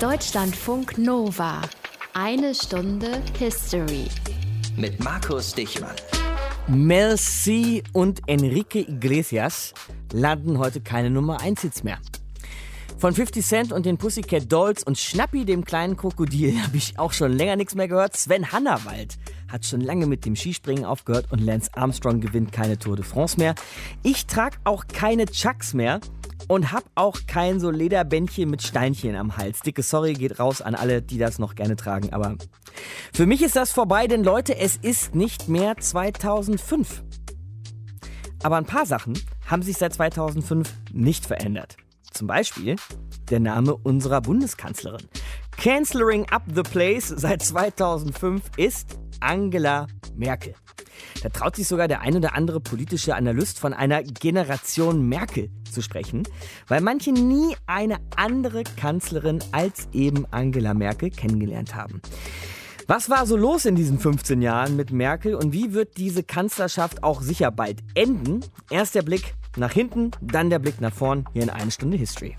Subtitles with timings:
[0.00, 1.60] Deutschlandfunk Nova.
[2.14, 4.06] Eine Stunde History.
[4.76, 5.96] Mit Markus Dichmann.
[6.68, 9.74] Merci und Enrique Iglesias
[10.12, 11.98] landen heute keine Nummer 1 Hits mehr.
[12.96, 17.12] Von 50 Cent und den Pussycat Dolls und Schnappi, dem kleinen Krokodil, habe ich auch
[17.12, 18.16] schon länger nichts mehr gehört.
[18.16, 19.18] Sven Hannawald
[19.50, 23.36] hat schon lange mit dem Skispringen aufgehört und Lance Armstrong gewinnt keine Tour de France
[23.36, 23.56] mehr.
[24.04, 25.98] Ich trage auch keine Chucks mehr
[26.46, 29.60] und hab auch kein so Lederbändchen mit Steinchen am Hals.
[29.60, 32.12] Dicke Sorry geht raus an alle, die das noch gerne tragen.
[32.12, 32.36] Aber
[33.12, 37.02] für mich ist das vorbei, denn Leute, es ist nicht mehr 2005.
[38.42, 41.76] Aber ein paar Sachen haben sich seit 2005 nicht verändert.
[42.12, 42.76] Zum Beispiel
[43.30, 45.06] der Name unserer Bundeskanzlerin.
[45.56, 49.86] Canceling up the place seit 2005 ist Angela
[50.16, 50.54] Merkel.
[51.22, 55.82] Da traut sich sogar der ein oder andere politische Analyst von einer Generation Merkel zu
[55.82, 56.22] sprechen,
[56.66, 62.00] weil manche nie eine andere Kanzlerin als eben Angela Merkel kennengelernt haben.
[62.86, 67.02] Was war so los in diesen 15 Jahren mit Merkel und wie wird diese Kanzlerschaft
[67.02, 68.40] auch sicher bald enden?
[68.70, 72.34] Erst der Blick nach hinten, dann der Blick nach vorn hier in eine Stunde History.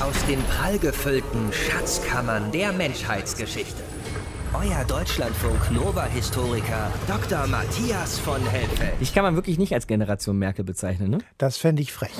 [0.00, 3.87] Aus den prallgefüllten Schatzkammern der Menschheitsgeschichte.
[4.60, 7.46] Euer Deutschlandfunk Nova-Historiker Dr.
[7.46, 8.94] Matthias von Helfeld.
[8.98, 11.18] Ich kann man wirklich nicht als Generation Merkel bezeichnen, ne?
[11.36, 12.10] Das fände ich frech.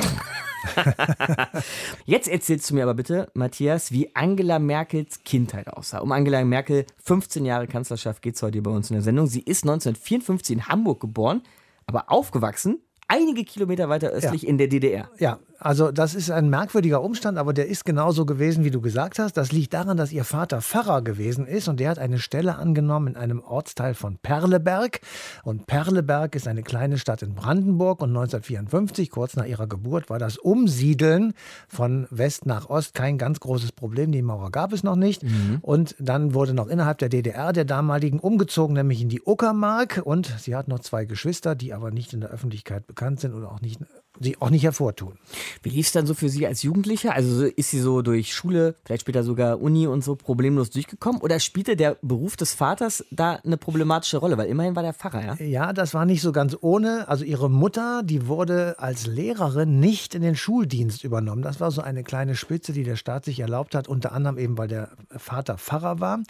[2.04, 5.98] Jetzt erzählst du mir aber bitte, Matthias, wie Angela Merkels Kindheit aussah.
[5.98, 9.26] Um Angela Merkel, 15 Jahre Kanzlerschaft, geht es heute bei uns in der Sendung.
[9.26, 11.42] Sie ist 1954 in Hamburg geboren,
[11.86, 12.78] aber aufgewachsen
[13.08, 14.48] einige Kilometer weiter östlich ja.
[14.48, 15.10] in der DDR.
[15.18, 19.18] Ja, also das ist ein merkwürdiger Umstand, aber der ist genauso gewesen, wie du gesagt
[19.18, 19.36] hast.
[19.36, 23.08] Das liegt daran, dass ihr Vater Pfarrer gewesen ist und der hat eine Stelle angenommen
[23.08, 25.00] in einem Ortsteil von Perleberg.
[25.42, 30.20] Und Perleberg ist eine kleine Stadt in Brandenburg und 1954, kurz nach ihrer Geburt, war
[30.20, 31.34] das Umsiedeln
[31.66, 34.12] von West nach Ost kein ganz großes Problem.
[34.12, 35.24] Die Mauer gab es noch nicht.
[35.24, 35.58] Mhm.
[35.62, 40.02] Und dann wurde noch innerhalb der DDR der damaligen umgezogen, nämlich in die Uckermark.
[40.04, 43.50] Und sie hat noch zwei Geschwister, die aber nicht in der Öffentlichkeit bekannt sind oder
[43.50, 43.80] auch nicht
[44.20, 45.14] sie auch nicht hervortun.
[45.62, 47.12] Wie lief es dann so für Sie als Jugendliche?
[47.12, 51.20] Also ist sie so durch Schule, vielleicht später sogar Uni und so problemlos durchgekommen?
[51.20, 54.36] Oder spielte der Beruf des Vaters da eine problematische Rolle?
[54.36, 55.44] Weil immerhin war der Pfarrer, ja?
[55.44, 57.08] Ja, das war nicht so ganz ohne.
[57.08, 61.42] Also ihre Mutter, die wurde als Lehrerin nicht in den Schuldienst übernommen.
[61.42, 64.58] Das war so eine kleine Spitze, die der Staat sich erlaubt hat, unter anderem eben,
[64.58, 66.20] weil der Vater Pfarrer war.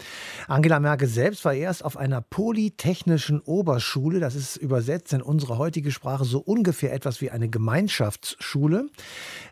[0.47, 4.19] Angela Merkel selbst war erst auf einer polytechnischen Oberschule.
[4.19, 7.78] Das ist übersetzt in unsere heutige Sprache so ungefähr etwas wie eine Gemeinde.
[7.79, 8.89] Gemeinschaftsschule.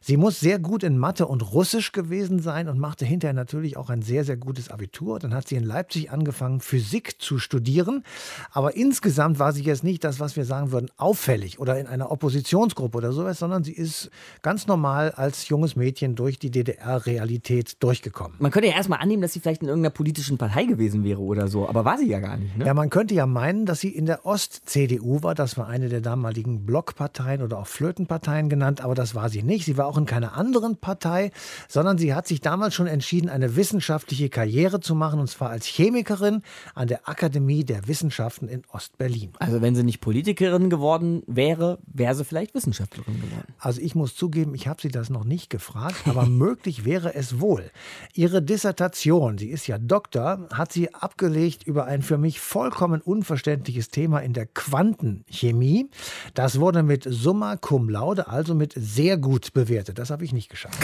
[0.02, 3.90] Sie muss sehr gut in Mathe und Russisch gewesen sein und machte hinterher natürlich auch
[3.90, 5.20] ein sehr, sehr gutes Abitur.
[5.20, 8.04] Dann hat sie in Leipzig angefangen, Physik zu studieren.
[8.52, 12.12] Aber insgesamt war sie jetzt nicht das, was wir sagen würden, auffällig oder in einer
[12.12, 14.10] Oppositionsgruppe oder sowas, sondern sie ist
[14.42, 18.38] ganz normal als junges Mädchen durch die DDR-Realität durchgekommen.
[18.40, 21.48] Man könnte ja erstmal annehmen, dass sie vielleicht in irgendeiner politischen Partei gewesen wäre oder
[21.48, 22.58] so, aber war sie ja gar nicht.
[22.58, 22.66] Ne?
[22.66, 25.36] Ja, man könnte ja meinen, dass sie in der Ost-CDU war.
[25.36, 28.17] Das war eine der damaligen Blockparteien oder auch Flötenparteien.
[28.18, 29.66] Parteien genannt, aber das war sie nicht.
[29.66, 31.30] Sie war auch in keiner anderen Partei,
[31.68, 35.68] sondern sie hat sich damals schon entschieden, eine wissenschaftliche Karriere zu machen, und zwar als
[35.68, 36.42] Chemikerin
[36.74, 39.34] an der Akademie der Wissenschaften in Ostberlin.
[39.38, 43.54] Also wenn sie nicht Politikerin geworden wäre, wäre sie vielleicht Wissenschaftlerin geworden.
[43.60, 47.40] Also ich muss zugeben, ich habe sie das noch nicht gefragt, aber möglich wäre es
[47.40, 47.70] wohl.
[48.16, 53.90] Ihre Dissertation, sie ist ja Doktor, hat sie abgelegt über ein für mich vollkommen unverständliches
[53.90, 55.92] Thema in der Quantenchemie.
[56.34, 60.00] Das wurde mit Summa Cum Laude Laude also mit sehr gut bewertet.
[60.00, 60.80] Das habe ich nicht geschafft.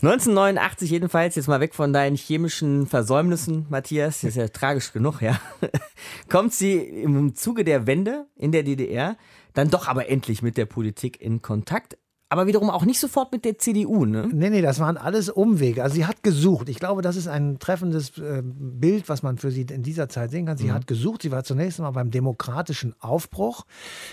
[0.00, 5.20] 1989 jedenfalls, jetzt mal weg von deinen chemischen Versäumnissen, Matthias, das ist ja tragisch genug,
[5.20, 5.40] ja,
[6.28, 9.16] kommt sie im Zuge der Wende in der DDR
[9.52, 11.98] dann doch aber endlich mit der Politik in Kontakt
[12.32, 14.26] aber wiederum auch nicht sofort mit der CDU, ne?
[14.32, 15.82] Nee, nee, das waren alles Umwege.
[15.82, 16.70] Also sie hat gesucht.
[16.70, 20.30] Ich glaube, das ist ein treffendes äh, Bild, was man für sie in dieser Zeit
[20.30, 20.56] sehen kann.
[20.56, 20.72] Sie mhm.
[20.72, 21.20] hat gesucht.
[21.20, 23.66] Sie war zunächst mal beim demokratischen Aufbruch.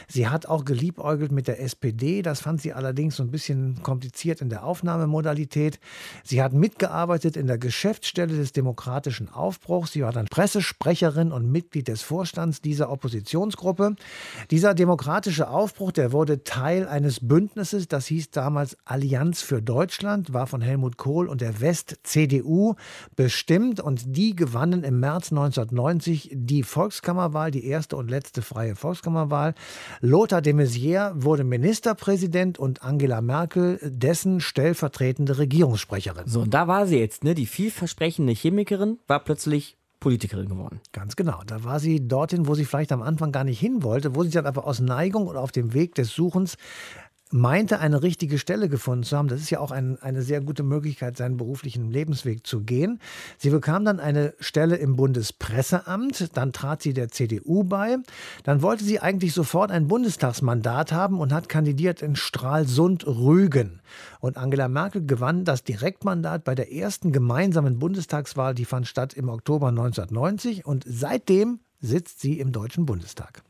[0.09, 2.21] Sie hat auch geliebäugelt mit der SPD.
[2.21, 5.79] Das fand sie allerdings so ein bisschen kompliziert in der Aufnahmemodalität.
[6.25, 9.93] Sie hat mitgearbeitet in der Geschäftsstelle des demokratischen Aufbruchs.
[9.93, 13.95] Sie war dann Pressesprecherin und Mitglied des Vorstands dieser Oppositionsgruppe.
[14.51, 20.47] Dieser demokratische Aufbruch, der wurde Teil eines Bündnisses, das hieß damals Allianz für Deutschland, war
[20.47, 22.75] von Helmut Kohl und der West-CDU
[23.15, 29.55] bestimmt und die gewannen im März 1990 die Volkskammerwahl, die erste und letzte freie Volkskammerwahl.
[30.01, 36.27] Lothar de Maizière wurde Ministerpräsident und Angela Merkel dessen stellvertretende Regierungssprecherin.
[36.27, 37.33] So, und da war sie jetzt, ne?
[37.33, 40.79] Die vielversprechende Chemikerin war plötzlich Politikerin geworden.
[40.93, 41.41] Ganz genau.
[41.45, 44.29] Da war sie dorthin, wo sie vielleicht am Anfang gar nicht hin wollte, wo sie
[44.29, 46.55] dann aber aus Neigung oder auf dem Weg des Suchens
[47.31, 49.27] meinte, eine richtige Stelle gefunden zu haben.
[49.27, 52.99] Das ist ja auch ein, eine sehr gute Möglichkeit, seinen beruflichen Lebensweg zu gehen.
[53.37, 57.97] Sie bekam dann eine Stelle im Bundespresseamt, dann trat sie der CDU bei.
[58.43, 63.81] Dann wollte sie eigentlich sofort ein Bundestagsmandat haben und hat kandidiert in Stralsund-Rügen.
[64.19, 69.29] Und Angela Merkel gewann das Direktmandat bei der ersten gemeinsamen Bundestagswahl, die fand statt im
[69.29, 73.43] Oktober 1990 und seitdem sitzt sie im Deutschen Bundestag.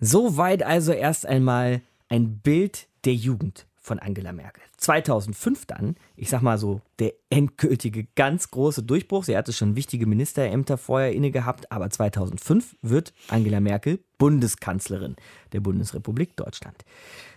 [0.00, 4.62] Soweit also erst einmal ein Bild der Jugend von Angela Merkel.
[4.76, 9.24] 2005 dann, ich sag mal so, der endgültige ganz große Durchbruch.
[9.24, 15.16] Sie hatte schon wichtige Ministerämter vorher inne gehabt, aber 2005 wird Angela Merkel Bundeskanzlerin
[15.52, 16.84] der Bundesrepublik Deutschland.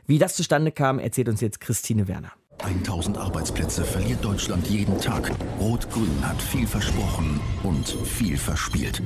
[0.06, 2.34] Wie das zustande kam, erzählt uns jetzt Christine Werner.
[2.60, 5.32] 1000 Arbeitsplätze verliert Deutschland jeden Tag.
[5.60, 9.02] Rot-Grün hat viel versprochen und viel verspielt.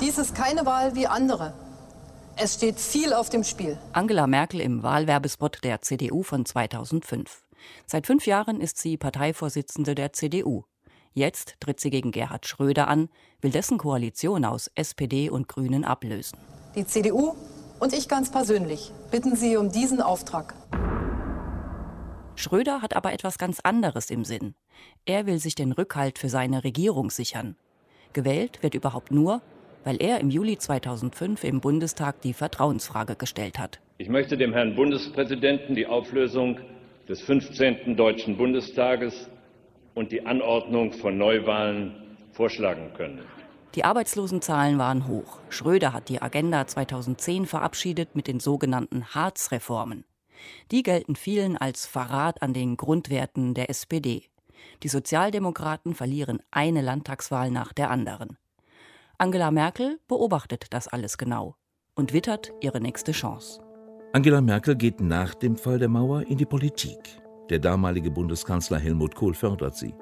[0.00, 1.52] Dies ist keine Wahl wie andere.
[2.36, 3.78] Es steht viel auf dem Spiel.
[3.92, 7.44] Angela Merkel im Wahlwerbespot der CDU von 2005.
[7.86, 10.64] Seit fünf Jahren ist sie Parteivorsitzende der CDU.
[11.12, 13.10] Jetzt tritt sie gegen Gerhard Schröder an,
[13.42, 16.38] will dessen Koalition aus SPD und Grünen ablösen.
[16.74, 17.34] Die CDU
[17.78, 20.54] und ich ganz persönlich bitten Sie um diesen Auftrag.
[22.34, 24.54] Schröder hat aber etwas ganz anderes im Sinn.
[25.04, 27.56] Er will sich den Rückhalt für seine Regierung sichern.
[28.14, 29.42] Gewählt wird überhaupt nur,
[29.84, 33.80] weil er im Juli 2005 im Bundestag die Vertrauensfrage gestellt hat.
[33.98, 36.58] Ich möchte dem Herrn Bundespräsidenten die Auflösung
[37.08, 37.96] des 15.
[37.96, 39.28] Deutschen Bundestages
[39.94, 43.20] und die Anordnung von Neuwahlen vorschlagen können.
[43.74, 45.38] Die Arbeitslosenzahlen waren hoch.
[45.48, 50.04] Schröder hat die Agenda 2010 verabschiedet mit den sogenannten Harz-Reformen.
[50.70, 54.24] Die gelten vielen als Verrat an den Grundwerten der SPD.
[54.82, 58.36] Die Sozialdemokraten verlieren eine Landtagswahl nach der anderen.
[59.22, 61.54] Angela Merkel beobachtet das alles genau
[61.94, 63.62] und wittert ihre nächste Chance.
[64.12, 66.98] Angela Merkel geht nach dem Fall der Mauer in die Politik.
[67.48, 69.94] Der damalige Bundeskanzler Helmut Kohl fördert sie.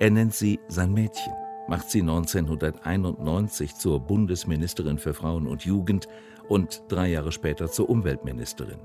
[0.00, 1.32] Er nennt sie sein Mädchen,
[1.68, 6.08] macht sie 1991 zur Bundesministerin für Frauen und Jugend
[6.48, 8.80] und drei Jahre später zur Umweltministerin.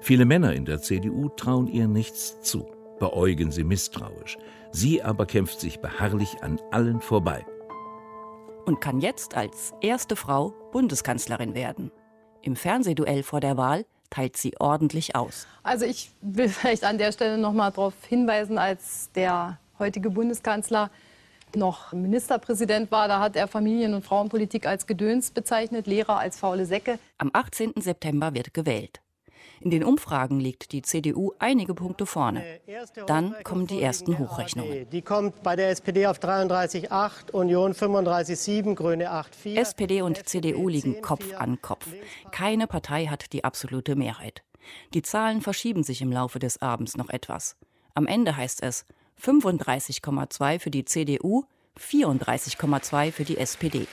[0.00, 2.66] Viele Männer in der CDU trauen ihr nichts zu,
[2.98, 4.38] beäugen sie misstrauisch.
[4.72, 7.44] Sie aber kämpft sich beharrlich an allen vorbei
[8.66, 11.90] und kann jetzt als erste Frau Bundeskanzlerin werden.
[12.42, 15.46] Im Fernsehduell vor der Wahl teilt sie ordentlich aus.
[15.62, 20.90] Also ich will vielleicht an der Stelle noch mal darauf hinweisen, als der heutige Bundeskanzler
[21.56, 26.64] noch Ministerpräsident war, da hat er Familien- und Frauenpolitik als Gedöns bezeichnet, Lehrer als faule
[26.64, 26.98] Säcke.
[27.18, 27.72] Am 18.
[27.76, 29.00] September wird gewählt.
[29.60, 32.42] In den Umfragen liegt die CDU einige Punkte vorne.
[33.06, 34.88] Dann kommen die ersten Hochrechnungen.
[34.88, 39.56] Die kommt bei der SPD auf 33,8, Union 35,7, Grüne 8,4.
[39.56, 41.86] SPD und CDU liegen Kopf an Kopf.
[42.30, 44.42] Keine Partei hat die absolute Mehrheit.
[44.94, 47.56] Die Zahlen verschieben sich im Laufe des Abends noch etwas.
[47.94, 48.86] Am Ende heißt es
[49.22, 51.44] 35,2 für die CDU,
[51.78, 53.86] 34,2 für die SPD.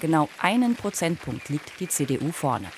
[0.00, 2.68] Genau einen Prozentpunkt liegt die CDU vorne.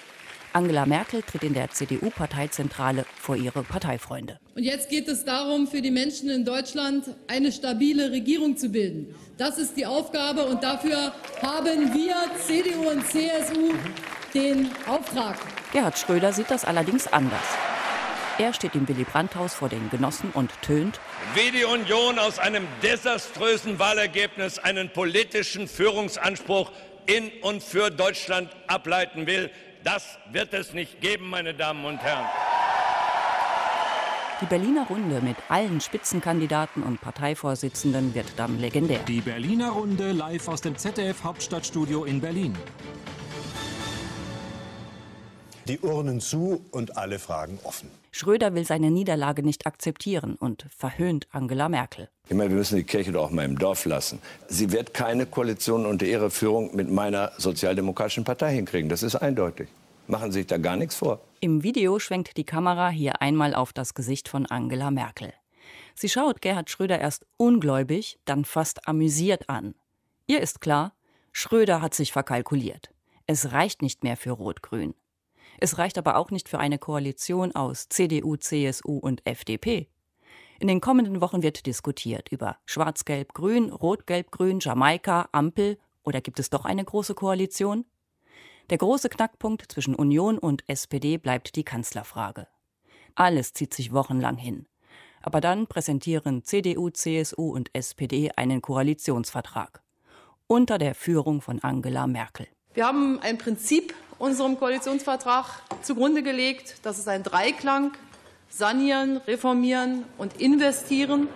[0.52, 4.38] Angela Merkel tritt in der CDU-Parteizentrale vor ihre Parteifreunde.
[4.56, 9.14] Und jetzt geht es darum, für die Menschen in Deutschland eine stabile Regierung zu bilden.
[9.38, 13.74] Das ist die Aufgabe und dafür haben wir, CDU und CSU,
[14.34, 15.36] den Auftrag.
[15.72, 17.46] Gerhard Schröder sieht das allerdings anders.
[18.38, 20.98] Er steht im Willy Brandt-Haus vor den Genossen und tönt.
[21.34, 26.72] Wie die Union aus einem desaströsen Wahlergebnis einen politischen Führungsanspruch
[27.06, 29.50] in und für Deutschland ableiten will,
[29.84, 32.26] das wird es nicht geben, meine Damen und Herren.
[34.40, 39.00] Die Berliner Runde mit allen Spitzenkandidaten und Parteivorsitzenden wird dann legendär.
[39.06, 42.56] Die Berliner Runde live aus dem ZDF Hauptstadtstudio in Berlin.
[45.68, 47.99] Die Urnen zu und alle Fragen offen.
[48.12, 52.08] Schröder will seine Niederlage nicht akzeptieren und verhöhnt Angela Merkel.
[52.28, 54.20] Ich meine, wir müssen die Kirche doch auch mal im Dorf lassen.
[54.48, 58.88] Sie wird keine Koalition unter ihrer Führung mit meiner sozialdemokratischen Partei hinkriegen.
[58.88, 59.68] Das ist eindeutig.
[60.08, 61.20] Machen Sie sich da gar nichts vor.
[61.38, 65.32] Im Video schwenkt die Kamera hier einmal auf das Gesicht von Angela Merkel.
[65.94, 69.74] Sie schaut Gerhard Schröder erst ungläubig, dann fast amüsiert an.
[70.26, 70.94] Ihr ist klar,
[71.32, 72.90] Schröder hat sich verkalkuliert.
[73.26, 74.94] Es reicht nicht mehr für Rot-Grün.
[75.62, 79.88] Es reicht aber auch nicht für eine Koalition aus CDU, CSU und FDP.
[80.58, 86.64] In den kommenden Wochen wird diskutiert über Schwarz-Gelb-Grün, Rot-Gelb-Grün, Jamaika, Ampel oder gibt es doch
[86.64, 87.84] eine große Koalition?
[88.70, 92.46] Der große Knackpunkt zwischen Union und SPD bleibt die Kanzlerfrage.
[93.14, 94.66] Alles zieht sich wochenlang hin.
[95.20, 99.82] Aber dann präsentieren CDU, CSU und SPD einen Koalitionsvertrag.
[100.46, 102.46] Unter der Führung von Angela Merkel.
[102.72, 105.44] Wir haben ein Prinzip unserem Koalitionsvertrag
[105.82, 106.76] zugrunde gelegt.
[106.84, 107.94] Das ist ein Dreiklang.
[108.48, 111.26] Sanieren, reformieren und investieren.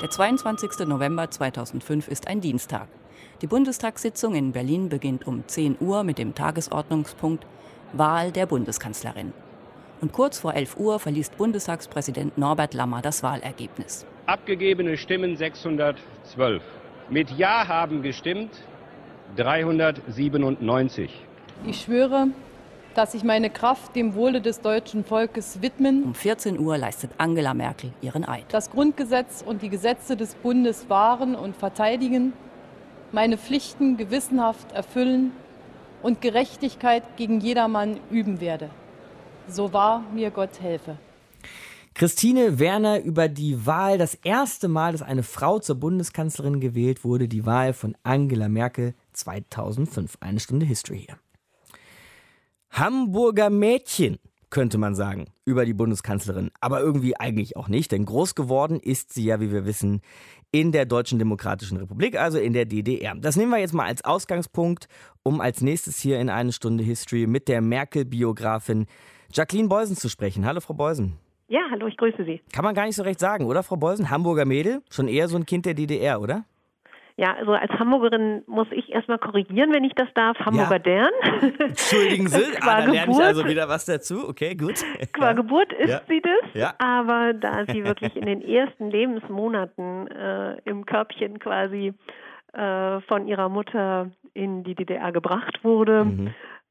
[0.00, 0.88] Der 22.
[0.88, 2.88] November 2005 ist ein Dienstag.
[3.42, 7.46] Die Bundestagssitzung in Berlin beginnt um 10 Uhr mit dem Tagesordnungspunkt
[7.92, 9.32] Wahl der Bundeskanzlerin.
[10.00, 14.04] Und kurz vor 11 Uhr verliest Bundestagspräsident Norbert Lammer das Wahlergebnis.
[14.26, 16.60] Abgegebene Stimmen 612.
[17.08, 18.50] Mit Ja haben gestimmt
[19.36, 21.10] 397.
[21.66, 22.28] Ich schwöre,
[22.94, 26.04] dass ich meine Kraft dem Wohle des deutschen Volkes widmen.
[26.04, 28.44] Um 14 Uhr leistet Angela Merkel ihren Eid.
[28.50, 32.34] Das Grundgesetz und die Gesetze des Bundes wahren und verteidigen,
[33.12, 35.32] meine Pflichten gewissenhaft erfüllen
[36.02, 38.68] und Gerechtigkeit gegen jedermann üben werde.
[39.48, 40.96] So wahr mir Gott helfe.
[41.94, 47.28] Christine Werner über die Wahl, das erste Mal, dass eine Frau zur Bundeskanzlerin gewählt wurde,
[47.28, 50.18] die Wahl von Angela Merkel 2005.
[50.20, 51.18] Eine Stunde History hier.
[52.70, 56.50] Hamburger Mädchen, könnte man sagen, über die Bundeskanzlerin.
[56.60, 60.00] Aber irgendwie eigentlich auch nicht, denn groß geworden ist sie ja, wie wir wissen,
[60.52, 63.14] in der Deutschen Demokratischen Republik, also in der DDR.
[63.16, 64.88] Das nehmen wir jetzt mal als Ausgangspunkt,
[65.22, 68.86] um als nächstes hier in eine Stunde History mit der Merkel-Biografin
[69.32, 70.44] Jacqueline Beusen zu sprechen.
[70.44, 71.18] Hallo, Frau Beusen.
[71.48, 72.40] Ja, hallo, ich grüße Sie.
[72.52, 74.10] Kann man gar nicht so recht sagen, oder, Frau Beusen?
[74.10, 76.44] Hamburger Mädel, schon eher so ein Kind der DDR, oder?
[77.16, 80.38] Ja, also als Hamburgerin muss ich erstmal korrigieren, wenn ich das darf.
[80.38, 80.78] Hamburger ja.
[80.78, 81.10] Dern.
[81.58, 84.28] Entschuldigen Sie, ah, da lerne ich also wieder was dazu.
[84.28, 84.82] Okay, gut.
[85.12, 85.32] Qua ja.
[85.32, 86.00] Geburt ist ja.
[86.08, 86.74] sie das, ja.
[86.78, 91.92] aber da sie wirklich in den ersten Lebensmonaten äh, im Körbchen quasi
[92.52, 96.26] äh, von ihrer Mutter in die DDR gebracht wurde, mhm.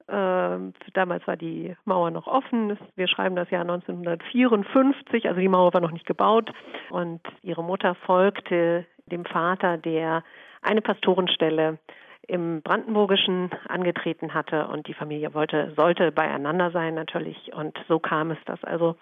[0.07, 2.77] äh, damals war die Mauer noch offen.
[2.95, 6.51] Wir schreiben das Jahr 1954, also die Mauer war noch nicht gebaut.
[6.89, 10.23] Und ihre Mutter folgte dem Vater, der
[10.61, 11.79] eine Pastorenstelle
[12.27, 18.31] im Brandenburgischen angetreten hatte und die Familie wollte, sollte beieinander sein natürlich und so kam
[18.31, 18.95] es, dass also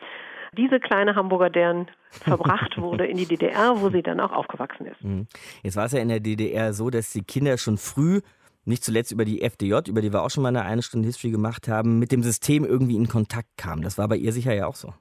[0.58, 5.04] diese kleine Hamburger deren verbracht wurde in die DDR, wo sie dann auch aufgewachsen ist.
[5.04, 5.28] Mhm.
[5.64, 8.22] Jetzt war es ja in der DDR so, dass die Kinder schon früh
[8.66, 11.32] nicht zuletzt über die FDJ, über die wir auch schon mal eine eine Stunde History
[11.32, 13.82] gemacht haben, mit dem System irgendwie in Kontakt kamen.
[13.82, 14.94] Das war bei ihr sicher ja auch so.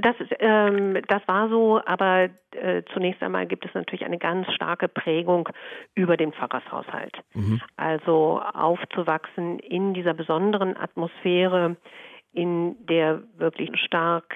[0.00, 4.88] Das, ähm, das war so, aber äh, zunächst einmal gibt es natürlich eine ganz starke
[4.88, 5.48] Prägung
[5.94, 7.16] über den Pfarrershaushalt.
[7.32, 7.60] Mhm.
[7.76, 11.76] Also aufzuwachsen in dieser besonderen Atmosphäre,
[12.32, 14.34] in der wirklich stark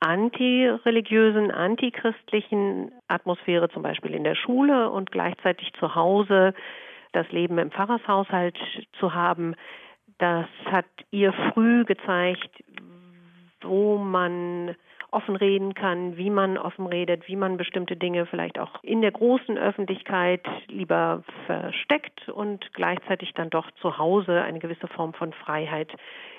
[0.00, 6.52] antireligiösen, antichristlichen Atmosphäre, zum Beispiel in der Schule und gleichzeitig zu Hause
[7.12, 8.58] das Leben im Pfarrershaushalt
[8.98, 9.54] zu haben,
[10.18, 12.63] das hat ihr früh gezeigt,
[13.64, 14.74] wo man
[15.10, 19.12] offen reden kann, wie man offen redet, wie man bestimmte Dinge vielleicht auch in der
[19.12, 25.92] großen Öffentlichkeit lieber versteckt und gleichzeitig dann doch zu Hause eine gewisse Form von Freiheit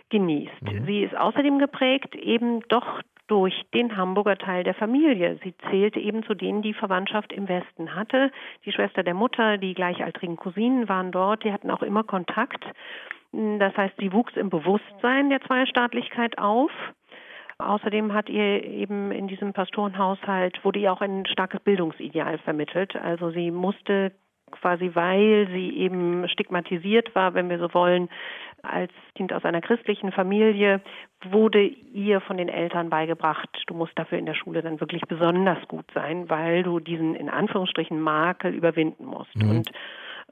[0.10, 0.62] genießt.
[0.62, 0.86] Mhm.
[0.86, 5.40] Sie ist außerdem geprägt eben doch durch den Hamburger Teil der Familie.
[5.44, 8.32] Sie zählte eben zu denen, die Verwandtschaft im Westen hatte.
[8.66, 12.64] Die Schwester der Mutter, die gleichaltrigen Cousinen waren dort, die hatten auch immer Kontakt.
[13.32, 16.72] Das heißt, sie wuchs im Bewusstsein der Zweistaatlichkeit auf.
[17.58, 22.96] Außerdem hat ihr eben in diesem Pastorenhaushalt wurde ihr auch ein starkes Bildungsideal vermittelt.
[22.96, 24.12] Also sie musste
[24.52, 28.10] quasi, weil sie eben stigmatisiert war, wenn wir so wollen,
[28.62, 30.82] als Kind aus einer christlichen Familie,
[31.30, 35.60] wurde ihr von den Eltern beigebracht, du musst dafür in der Schule dann wirklich besonders
[35.68, 39.36] gut sein, weil du diesen in Anführungsstrichen Makel überwinden musst.
[39.36, 39.50] Mhm.
[39.50, 39.72] Und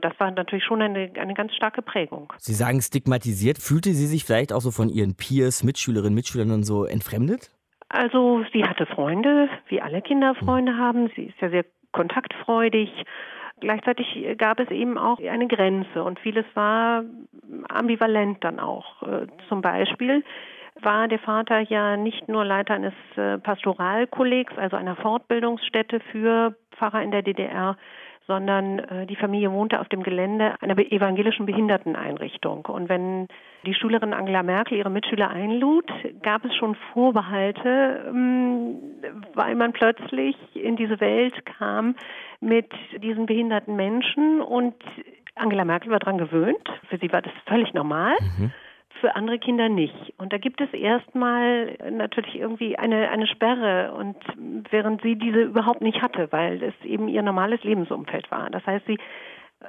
[0.02, 2.34] das war natürlich schon eine, eine ganz starke Prägung.
[2.38, 3.58] Sie sagen stigmatisiert.
[3.58, 7.52] Fühlte sie sich vielleicht auch so von ihren Peers, Mitschülerinnen, Mitschülern und so entfremdet?
[7.90, 11.12] Also sie hatte Freunde, wie alle Kinder Freunde haben.
[11.16, 12.90] Sie ist ja sehr kontaktfreudig.
[13.60, 17.04] Gleichzeitig gab es eben auch eine Grenze und vieles war
[17.70, 19.04] ambivalent dann auch.
[19.04, 20.24] Äh, zum Beispiel
[20.82, 27.04] war der Vater ja nicht nur Leiter eines äh, Pastoralkollegs, also einer Fortbildungsstätte für Pfarrer
[27.04, 27.78] in der DDR,
[28.28, 32.66] sondern äh, die Familie wohnte auf dem Gelände einer evangelischen Behinderteneinrichtung.
[32.66, 33.28] Und wenn
[33.66, 35.86] die Schülerin Angela Merkel ihre Mitschüler einlud,
[36.22, 38.76] gab es schon Vorbehalte, ähm,
[39.34, 41.96] weil man plötzlich in diese Welt kam
[42.40, 44.76] mit diesen behinderten Menschen und
[45.36, 46.70] Angela Merkel war daran gewöhnt.
[46.90, 48.16] Für sie war das völlig normal.
[48.38, 48.52] Mhm
[49.04, 50.14] für andere Kinder nicht.
[50.18, 54.16] Und da gibt es erstmal natürlich irgendwie eine, eine Sperre und
[54.72, 58.50] während sie diese überhaupt nicht hatte, weil es eben ihr normales Lebensumfeld war.
[58.50, 58.98] Das heißt, sie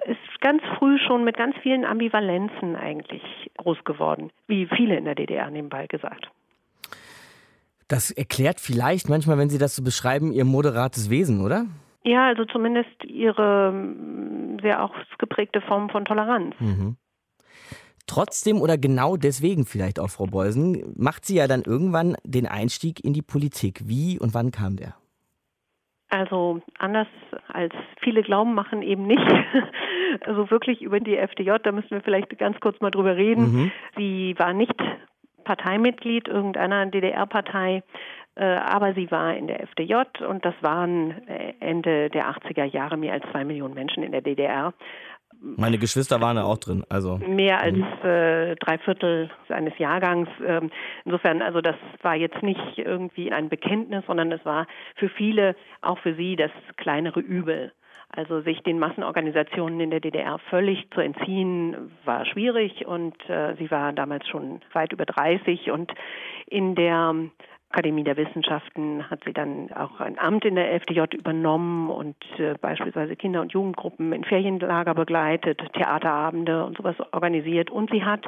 [0.06, 3.22] ist ganz früh schon mit ganz vielen Ambivalenzen eigentlich
[3.58, 6.30] groß geworden, wie viele in der DDR nebenbei gesagt.
[7.88, 11.66] Das erklärt vielleicht manchmal, wenn Sie das so beschreiben, Ihr moderates Wesen, oder?
[12.04, 13.72] Ja, also zumindest ihre
[14.62, 16.54] sehr ausgeprägte Form von Toleranz.
[16.60, 16.96] Mhm.
[18.06, 23.02] Trotzdem oder genau deswegen vielleicht auch, Frau Beusen, macht sie ja dann irgendwann den Einstieg
[23.04, 23.82] in die Politik.
[23.84, 24.94] Wie und wann kam der?
[26.10, 27.08] Also anders
[27.48, 29.22] als viele glauben, machen eben nicht.
[30.20, 33.42] Also wirklich über die FDJ, da müssen wir vielleicht ganz kurz mal drüber reden.
[33.42, 33.72] Mhm.
[33.96, 34.76] Sie war nicht
[35.42, 37.82] Parteimitglied irgendeiner DDR-Partei,
[38.36, 39.94] äh, aber sie war in der FDJ
[40.28, 44.22] und das waren äh, Ende der 80er Jahre mehr als zwei Millionen Menschen in der
[44.22, 44.72] DDR.
[45.56, 47.84] Meine Geschwister waren da auch drin, also mehr als mhm.
[48.02, 50.28] äh, drei Viertel seines Jahrgangs.
[50.44, 50.70] Ähm,
[51.04, 55.98] insofern, also das war jetzt nicht irgendwie ein Bekenntnis, sondern es war für viele, auch
[55.98, 57.72] für sie, das kleinere Übel.
[58.16, 63.70] Also sich den Massenorganisationen in der DDR völlig zu entziehen, war schwierig und äh, sie
[63.70, 65.92] war damals schon weit über 30 und
[66.46, 67.14] in der
[67.74, 72.54] Akademie der Wissenschaften hat sie dann auch ein Amt in der FDJ übernommen und äh,
[72.60, 77.72] beispielsweise Kinder- und Jugendgruppen in Ferienlager begleitet, Theaterabende und sowas organisiert.
[77.72, 78.26] Und sie hat,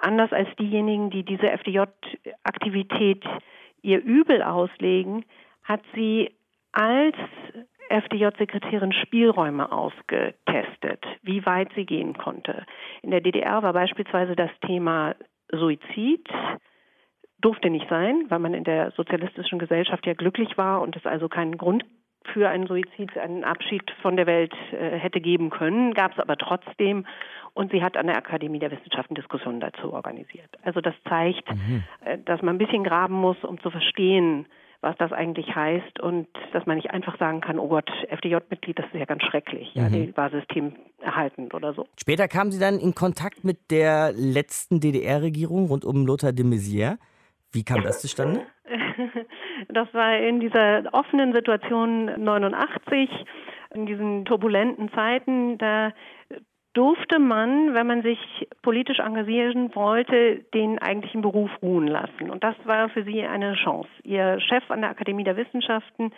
[0.00, 3.24] anders als diejenigen, die diese FDJ-Aktivität
[3.82, 5.24] ihr übel auslegen,
[5.62, 6.32] hat sie
[6.72, 7.14] als
[7.90, 12.66] FDJ-Sekretärin Spielräume ausgetestet, wie weit sie gehen konnte.
[13.02, 15.14] In der DDR war beispielsweise das Thema
[15.52, 16.28] Suizid
[17.40, 21.28] durfte nicht sein, weil man in der sozialistischen Gesellschaft ja glücklich war und es also
[21.28, 21.84] keinen Grund
[22.32, 26.36] für einen Suizid, einen Abschied von der Welt äh, hätte geben können, gab es aber
[26.36, 27.06] trotzdem.
[27.54, 30.50] Und sie hat an der Akademie der Wissenschaften Diskussionen dazu organisiert.
[30.62, 31.84] Also das zeigt, mhm.
[32.04, 34.46] äh, dass man ein bisschen graben muss, um zu verstehen,
[34.80, 38.86] was das eigentlich heißt und dass man nicht einfach sagen kann, oh Gott, FDJ-Mitglied, das
[38.86, 39.82] ist ja ganz schrecklich, mhm.
[39.82, 41.86] ja, die war systemerhaltend oder so.
[42.00, 46.98] Später kamen Sie dann in Kontakt mit der letzten DDR-Regierung rund um Lothar de Maizière.
[47.58, 48.46] Wie kam das zustande?
[49.70, 53.10] Das war in dieser offenen Situation 89,
[53.74, 55.92] in diesen turbulenten Zeiten, da
[56.78, 58.20] durfte man, wenn man sich
[58.62, 62.30] politisch engagieren wollte, den eigentlichen Beruf ruhen lassen.
[62.30, 63.88] Und das war für sie eine Chance.
[64.04, 66.12] Ihr Chef an der Akademie der Wissenschaften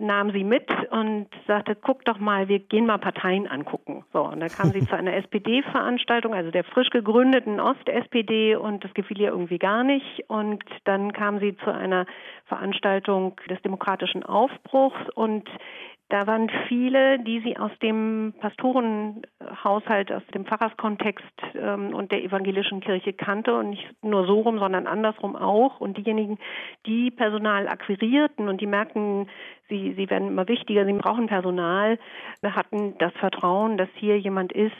[0.00, 4.04] nahm sie mit und sagte, guck doch mal, wir gehen mal Parteien angucken.
[4.12, 8.94] So, und dann kam sie zu einer SPD-Veranstaltung, also der frisch gegründeten Ost-SPD und das
[8.94, 10.24] gefiel ihr irgendwie gar nicht.
[10.28, 12.06] Und dann kam sie zu einer
[12.44, 15.48] Veranstaltung des demokratischen Aufbruchs und
[16.08, 22.80] da waren viele, die sie aus dem Pastorenhaushalt, aus dem Pfarrerskontext ähm, und der evangelischen
[22.80, 25.80] Kirche kannte und nicht nur so rum, sondern andersrum auch.
[25.80, 26.38] Und diejenigen,
[26.86, 29.28] die Personal akquirierten und die merkten,
[29.68, 31.98] sie, sie werden immer wichtiger, sie brauchen Personal,
[32.42, 34.72] hatten das Vertrauen, dass hier jemand ist,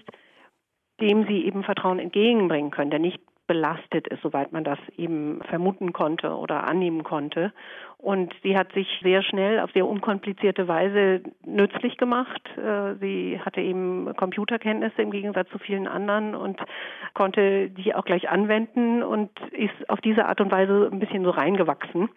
[1.01, 5.93] dem sie eben Vertrauen entgegenbringen können, der nicht belastet ist, soweit man das eben vermuten
[5.93, 7.53] konnte oder annehmen konnte.
[7.99, 12.43] Und sie hat sich sehr schnell auf sehr unkomplizierte Weise nützlich gemacht.
[12.57, 16.61] Äh, sie hatte eben Computerkenntnisse im Gegensatz zu vielen anderen und
[17.15, 21.31] konnte die auch gleich anwenden und ist auf diese Art und Weise ein bisschen so
[21.31, 22.09] reingewachsen.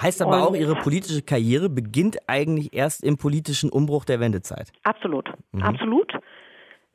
[0.00, 4.72] Heißt aber und auch, Ihre politische Karriere beginnt eigentlich erst im politischen Umbruch der Wendezeit.
[4.84, 5.62] Absolut, mhm.
[5.62, 6.12] absolut.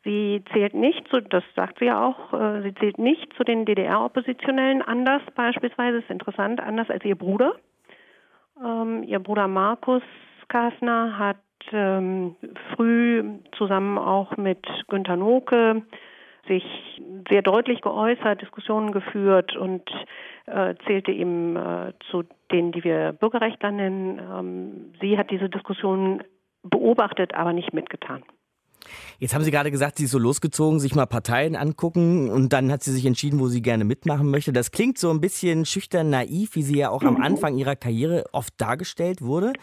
[0.07, 3.65] Sie zählt nicht zu, das sagt sie ja auch, äh, sie zählt nicht zu den
[3.65, 7.55] DDR-Oppositionellen anders beispielsweise, ist interessant, anders als ihr Bruder.
[8.63, 10.01] Ähm, ihr Bruder Markus
[10.47, 11.41] Kastner hat
[11.73, 12.37] ähm,
[12.73, 13.21] früh
[13.57, 15.81] zusammen auch mit Günter Noke
[16.47, 16.63] sich
[17.29, 19.83] sehr deutlich geäußert, Diskussionen geführt und
[20.45, 24.19] äh, zählte eben äh, zu denen, die wir Bürgerrechtler nennen.
[24.19, 26.23] Ähm, sie hat diese Diskussionen
[26.63, 28.23] beobachtet, aber nicht mitgetan.
[29.19, 32.71] Jetzt haben Sie gerade gesagt, sie ist so losgezogen, sich mal Parteien angucken und dann
[32.71, 34.53] hat sie sich entschieden, wo sie gerne mitmachen möchte.
[34.53, 37.21] Das klingt so ein bisschen schüchtern naiv, wie sie ja auch am mhm.
[37.23, 39.53] Anfang ihrer Karriere oft dargestellt wurde.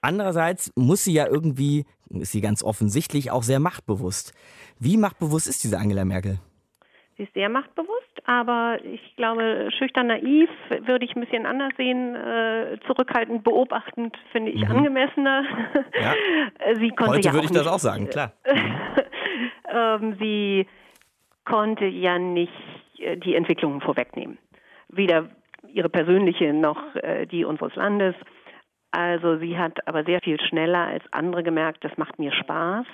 [0.00, 4.32] Andererseits muss sie ja irgendwie, ist sie ganz offensichtlich auch sehr machtbewusst.
[4.78, 6.40] Wie machtbewusst ist diese Angela Merkel?
[7.16, 10.48] Sie ist sehr machtbewusst, aber ich glaube, schüchtern naiv
[10.86, 12.16] würde ich ein bisschen anders sehen.
[12.16, 14.76] Äh, zurückhaltend, beobachtend finde ich mhm.
[14.76, 15.44] angemessener.
[16.00, 16.14] Ja.
[16.80, 18.32] Sie konnte Heute ja würde ich das auch sagen, klar.
[19.72, 20.66] ähm, sie
[21.44, 22.52] konnte ja nicht
[22.98, 24.38] äh, die Entwicklungen vorwegnehmen.
[24.88, 25.28] Weder
[25.68, 28.14] ihre persönliche noch äh, die unseres Landes.
[28.90, 32.86] Also sie hat aber sehr viel schneller als andere gemerkt, das macht mir Spaß.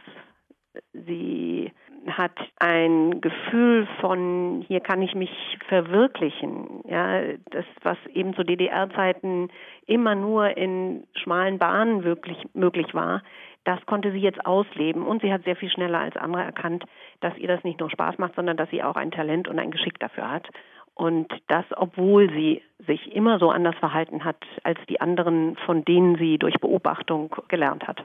[0.93, 1.73] Sie
[2.07, 5.31] hat ein Gefühl von, hier kann ich mich
[5.69, 6.83] verwirklichen.
[6.89, 9.51] Ja, das, was eben zu DDR-Zeiten
[9.87, 13.23] immer nur in schmalen Bahnen wirklich möglich war,
[13.65, 15.07] das konnte sie jetzt ausleben.
[15.07, 16.85] Und sie hat sehr viel schneller als andere erkannt,
[17.21, 19.71] dass ihr das nicht nur Spaß macht, sondern dass sie auch ein Talent und ein
[19.71, 20.49] Geschick dafür hat.
[20.95, 26.17] Und das, obwohl sie sich immer so anders verhalten hat als die anderen, von denen
[26.17, 28.05] sie durch Beobachtung gelernt hat.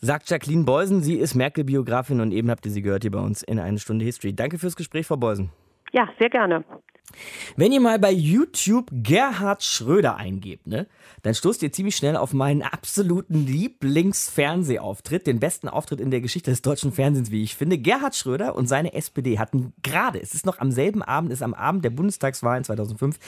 [0.00, 1.02] Sagt Jacqueline Beusen.
[1.02, 4.04] Sie ist Merkel-Biografin und eben habt ihr sie gehört hier bei uns in eine Stunde
[4.04, 4.34] History.
[4.34, 5.50] Danke fürs Gespräch, Frau Beusen.
[5.92, 6.64] Ja, sehr gerne.
[7.56, 10.86] Wenn ihr mal bei YouTube Gerhard Schröder eingebt, ne,
[11.22, 16.50] dann stoßt ihr ziemlich schnell auf meinen absoluten Lieblingsfernsehauftritt, den besten Auftritt in der Geschichte
[16.50, 17.78] des deutschen Fernsehens, wie ich finde.
[17.78, 21.54] Gerhard Schröder und seine SPD hatten gerade, es ist noch am selben Abend, ist am
[21.54, 23.18] Abend der Bundestagswahlen 2005,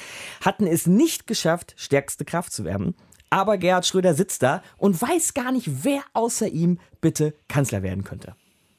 [0.42, 2.94] hatten es nicht geschafft, stärkste Kraft zu werden.
[3.30, 8.04] Aber Gerhard Schröder sitzt da und weiß gar nicht, wer außer ihm bitte Kanzler werden
[8.04, 8.34] könnte.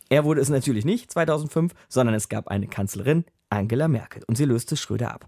[0.10, 4.24] Er wurde es natürlich nicht 2005, sondern es gab eine Kanzlerin, Angela Merkel.
[4.28, 5.26] Und sie löste Schröder ab.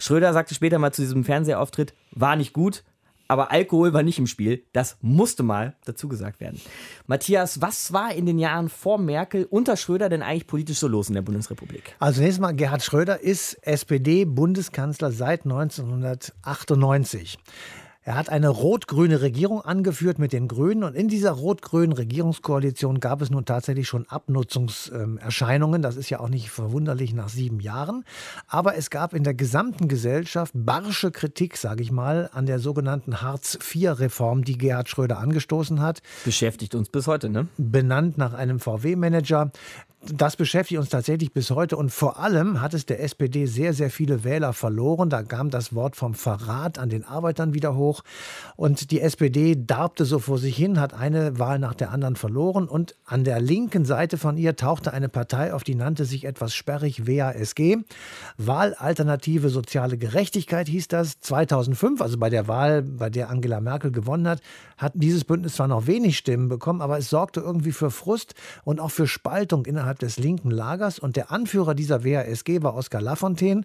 [0.00, 2.82] Schröder sagte später mal zu diesem Fernsehauftritt, war nicht gut,
[3.28, 4.64] aber Alkohol war nicht im Spiel.
[4.72, 6.60] Das musste mal dazu gesagt werden.
[7.06, 11.08] Matthias, was war in den Jahren vor Merkel unter Schröder denn eigentlich politisch so los
[11.08, 11.94] in der Bundesrepublik?
[11.98, 17.38] Also nächstes Mal, Gerhard Schröder ist SPD-Bundeskanzler seit 1998.
[18.08, 23.20] Er hat eine rot-grüne Regierung angeführt mit den Grünen und in dieser rot-grünen Regierungskoalition gab
[23.20, 25.82] es nun tatsächlich schon Abnutzungserscheinungen.
[25.82, 28.06] Das ist ja auch nicht verwunderlich nach sieben Jahren.
[28.46, 33.20] Aber es gab in der gesamten Gesellschaft barsche Kritik, sage ich mal, an der sogenannten
[33.20, 36.00] Hartz-IV-Reform, die Gerhard Schröder angestoßen hat.
[36.24, 37.48] Beschäftigt uns bis heute, ne?
[37.58, 39.52] Benannt nach einem VW-Manager
[40.00, 43.90] das beschäftigt uns tatsächlich bis heute und vor allem hat es der SPD sehr, sehr
[43.90, 45.10] viele Wähler verloren.
[45.10, 48.02] Da kam das Wort vom Verrat an den Arbeitern wieder hoch
[48.54, 52.68] und die SPD darbte so vor sich hin, hat eine Wahl nach der anderen verloren
[52.68, 56.54] und an der linken Seite von ihr tauchte eine Partei auf, die nannte sich etwas
[56.54, 57.78] sperrig WASG.
[58.36, 61.18] Wahlalternative Soziale Gerechtigkeit hieß das.
[61.20, 64.42] 2005, also bei der Wahl, bei der Angela Merkel gewonnen hat,
[64.76, 68.34] hat dieses Bündnis zwar noch wenig Stimmen bekommen, aber es sorgte irgendwie für Frust
[68.64, 72.74] und auch für Spaltung innerhalb innerhalb des linken Lagers und der Anführer dieser WASG war
[72.74, 73.62] Oskar Lafontaine.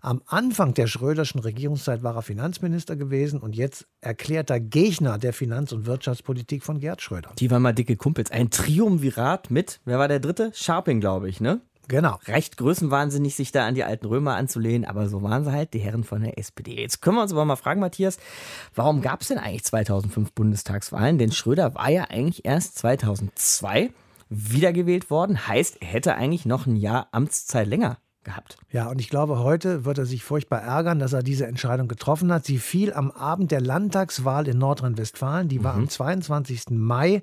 [0.00, 5.72] Am Anfang der Schröderschen Regierungszeit war er Finanzminister gewesen und jetzt erklärter Gegner der Finanz-
[5.72, 7.30] und Wirtschaftspolitik von Gerd Schröder.
[7.38, 8.30] Die waren mal dicke Kumpels.
[8.30, 10.50] Ein Triumvirat mit, wer war der dritte?
[10.54, 11.60] Scharping, glaube ich, ne?
[11.88, 12.18] Genau.
[12.26, 15.78] Recht größenwahnsinnig, sich da an die alten Römer anzulehnen, aber so waren sie halt, die
[15.78, 16.80] Herren von der SPD.
[16.80, 18.16] Jetzt können wir uns aber mal fragen, Matthias,
[18.74, 21.18] warum gab es denn eigentlich 2005 Bundestagswahlen?
[21.18, 23.90] Denn Schröder war ja eigentlich erst 2002
[24.28, 25.46] wiedergewählt worden.
[25.46, 28.58] Heißt, er hätte eigentlich noch ein Jahr Amtszeit länger gehabt.
[28.70, 32.30] Ja, und ich glaube, heute wird er sich furchtbar ärgern, dass er diese Entscheidung getroffen
[32.30, 32.44] hat.
[32.44, 35.48] Sie fiel am Abend der Landtagswahl in Nordrhein-Westfalen.
[35.48, 35.84] Die war mhm.
[35.84, 36.64] am 22.
[36.70, 37.22] Mai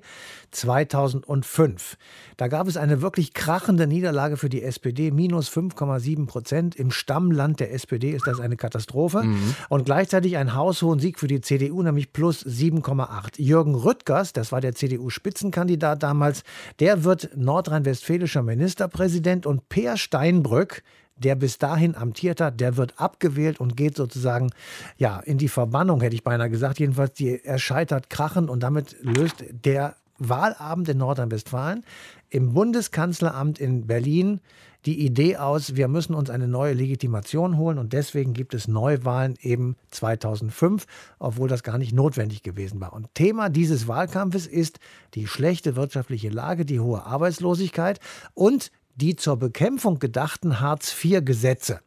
[0.50, 1.96] 2005.
[2.36, 6.74] Da gab es eine wirklich krachende Niederlage für die SPD, minus 5,7 Prozent.
[6.74, 9.22] Im Stammland der SPD ist das eine Katastrophe.
[9.22, 9.54] Mhm.
[9.68, 13.40] Und gleichzeitig ein haushohen Sieg für die CDU, nämlich plus 7,8.
[13.40, 16.42] Jürgen Rüttgers, das war der CDU-Spitzenkandidat damals,
[16.80, 20.82] der wird nordrhein-westfälischer Ministerpräsident und Peer Steinbrück,
[21.16, 24.50] der bis dahin amtiert hat, der wird abgewählt und geht sozusagen
[24.96, 26.80] ja in die Verbannung, hätte ich beinahe gesagt.
[26.80, 31.84] Jedenfalls, die, er scheitert krachen und damit löst der Wahlabend in Nordrhein-Westfalen
[32.30, 34.40] im Bundeskanzleramt in Berlin
[34.86, 39.34] die Idee aus, wir müssen uns eine neue Legitimation holen und deswegen gibt es Neuwahlen
[39.40, 40.86] eben 2005,
[41.18, 42.92] obwohl das gar nicht notwendig gewesen war.
[42.92, 44.80] Und Thema dieses Wahlkampfes ist
[45.14, 47.98] die schlechte wirtschaftliche Lage, die hohe Arbeitslosigkeit
[48.34, 51.80] und die zur Bekämpfung gedachten Hartz-IV-Gesetze.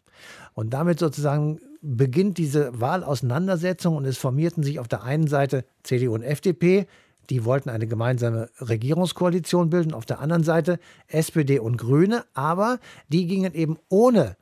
[0.53, 6.13] Und damit sozusagen beginnt diese Wahlauseinandersetzung und es formierten sich auf der einen Seite CDU
[6.15, 6.87] und FDP,
[7.29, 13.27] die wollten eine gemeinsame Regierungskoalition bilden, auf der anderen Seite SPD und Grüne, aber die
[13.27, 14.37] gingen eben ohne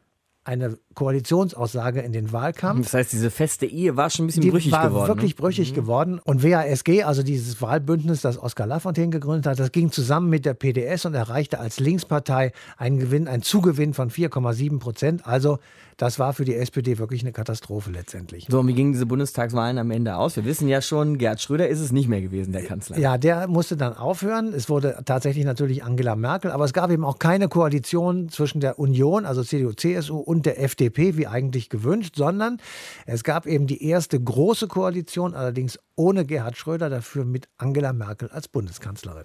[0.45, 2.85] eine Koalitionsaussage in den Wahlkampf.
[2.85, 5.07] Das heißt, diese feste Ehe war schon ein bisschen die brüchig war geworden.
[5.07, 5.41] wirklich ne?
[5.41, 5.75] brüchig mhm.
[5.75, 6.19] geworden.
[6.23, 10.53] Und WASG, also dieses Wahlbündnis, das Oskar Lafontaine gegründet hat, das ging zusammen mit der
[10.53, 15.27] PDS und erreichte als Linkspartei einen Gewinn, einen Zugewinn von 4,7 Prozent.
[15.27, 15.59] Also
[15.97, 18.47] das war für die SPD wirklich eine Katastrophe letztendlich.
[18.49, 20.35] So, und wie gingen diese Bundestagswahlen am Ende aus?
[20.35, 22.99] Wir wissen ja schon, Gerd Schröder ist es nicht mehr gewesen, der Kanzler.
[22.99, 24.53] Ja, der musste dann aufhören.
[24.53, 28.77] Es wurde tatsächlich natürlich Angela Merkel, aber es gab eben auch keine Koalition zwischen der
[28.77, 32.57] Union, also CDU, CSU und der FDP, wie eigentlich gewünscht, sondern
[33.05, 38.29] es gab eben die erste große Koalition, allerdings ohne Gerhard Schröder, dafür mit Angela Merkel
[38.29, 39.23] als Bundeskanzlerin.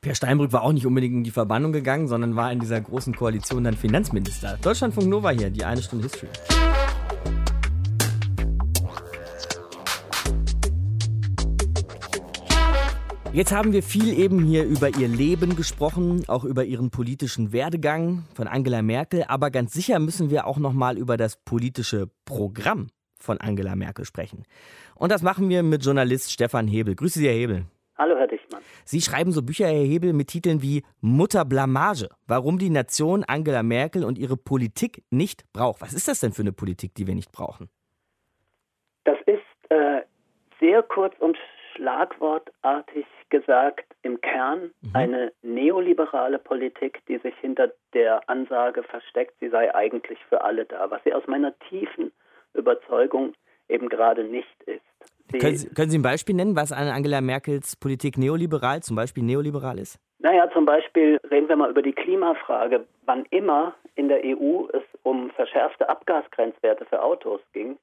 [0.00, 3.14] Per Steinbrück war auch nicht unbedingt in die Verbannung gegangen, sondern war in dieser großen
[3.14, 4.58] Koalition dann Finanzminister.
[4.62, 6.28] Deutschlandfunk Nova hier, die eine Stunde History.
[13.32, 18.24] Jetzt haben wir viel eben hier über ihr Leben gesprochen, auch über ihren politischen Werdegang
[18.34, 22.88] von Angela Merkel, aber ganz sicher müssen wir auch noch mal über das politische Programm
[23.20, 24.44] von Angela Merkel sprechen.
[24.94, 26.94] Und das machen wir mit Journalist Stefan Hebel.
[26.94, 27.64] Grüße Sie, Herr Hebel.
[27.98, 28.62] Hallo, Herr Dichtmann.
[28.84, 34.04] Sie schreiben so Bücher, Herr Hebel, mit Titeln wie Mutterblamage, warum die Nation Angela Merkel
[34.04, 35.82] und ihre Politik nicht braucht.
[35.82, 37.68] Was ist das denn für eine Politik, die wir nicht brauchen?
[39.04, 40.00] Das ist äh,
[40.60, 41.36] sehr kurz und
[41.78, 44.90] schlagwortartig gesagt im Kern mhm.
[44.94, 50.90] eine neoliberale Politik, die sich hinter der Ansage versteckt, sie sei eigentlich für alle da,
[50.90, 52.12] was sie aus meiner tiefen
[52.54, 53.34] Überzeugung
[53.68, 54.82] eben gerade nicht ist.
[55.30, 58.96] Sie, können, Sie, können Sie ein Beispiel nennen, was an Angela Merkels Politik neoliberal, zum
[58.96, 59.98] Beispiel neoliberal ist?
[60.20, 62.86] Naja, zum Beispiel reden wir mal über die Klimafrage.
[63.04, 67.76] Wann immer in der EU es um verschärfte Abgasgrenzwerte für Autos ging,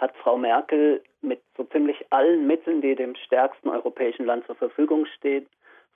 [0.00, 5.04] hat Frau Merkel mit so ziemlich allen Mitteln, die dem stärksten europäischen Land zur Verfügung
[5.06, 5.46] stehen,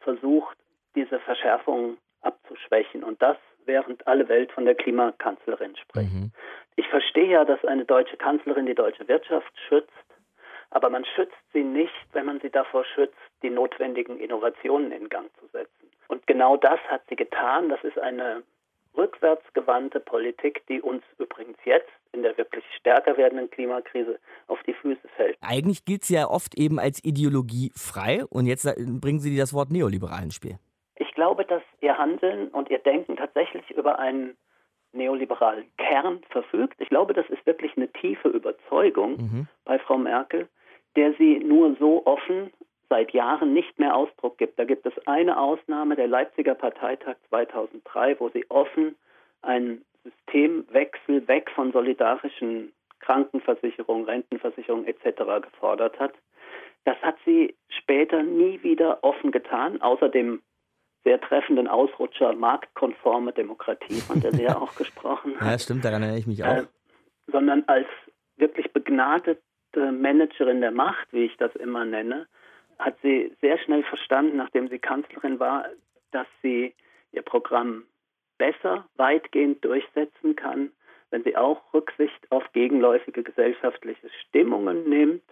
[0.00, 0.56] versucht,
[0.94, 3.02] diese Verschärfungen abzuschwächen.
[3.02, 6.12] Und das, während alle Welt von der Klimakanzlerin spricht.
[6.12, 6.30] Mhm.
[6.76, 9.90] Ich verstehe ja, dass eine deutsche Kanzlerin die deutsche Wirtschaft schützt,
[10.70, 15.30] aber man schützt sie nicht, wenn man sie davor schützt, die notwendigen Innovationen in Gang
[15.38, 15.90] zu setzen.
[16.08, 17.68] Und genau das hat sie getan.
[17.68, 18.42] Das ist eine
[18.96, 25.06] rückwärtsgewandte Politik, die uns übrigens jetzt in der wirklich stärker werdenden Klimakrise auf die Füße
[25.16, 25.36] fällt.
[25.40, 28.64] Eigentlich gilt sie ja oft eben als ideologiefrei und jetzt
[29.00, 30.58] bringen Sie das Wort neoliberal ins Spiel.
[30.96, 34.36] Ich glaube, dass Ihr Handeln und Ihr Denken tatsächlich über einen
[34.92, 36.80] neoliberalen Kern verfügt.
[36.80, 39.48] Ich glaube, das ist wirklich eine tiefe Überzeugung mhm.
[39.64, 40.48] bei Frau Merkel,
[40.96, 42.52] der sie nur so offen
[42.88, 44.58] seit Jahren nicht mehr Ausdruck gibt.
[44.58, 48.94] Da gibt es eine Ausnahme, der Leipziger Parteitag 2003, wo sie offen
[49.42, 55.42] einen Systemwechsel weg von solidarischen Krankenversicherungen, Rentenversicherungen etc.
[55.42, 56.14] gefordert hat.
[56.84, 60.42] Das hat sie später nie wieder offen getan, außer dem
[61.02, 65.50] sehr treffenden Ausrutscher marktkonforme Demokratie, von der Sie ja auch gesprochen haben.
[65.50, 66.56] Ja, stimmt, daran erinnere ich mich auch.
[66.56, 66.66] Äh,
[67.30, 67.86] sondern als
[68.36, 69.40] wirklich begnadete
[69.74, 72.26] Managerin der Macht, wie ich das immer nenne,
[72.78, 75.66] hat sie sehr schnell verstanden, nachdem sie Kanzlerin war,
[76.10, 76.74] dass sie
[77.12, 77.84] ihr Programm
[78.44, 80.70] besser weitgehend durchsetzen kann,
[81.10, 85.22] wenn sie auch Rücksicht auf gegenläufige gesellschaftliche Stimmungen nimmt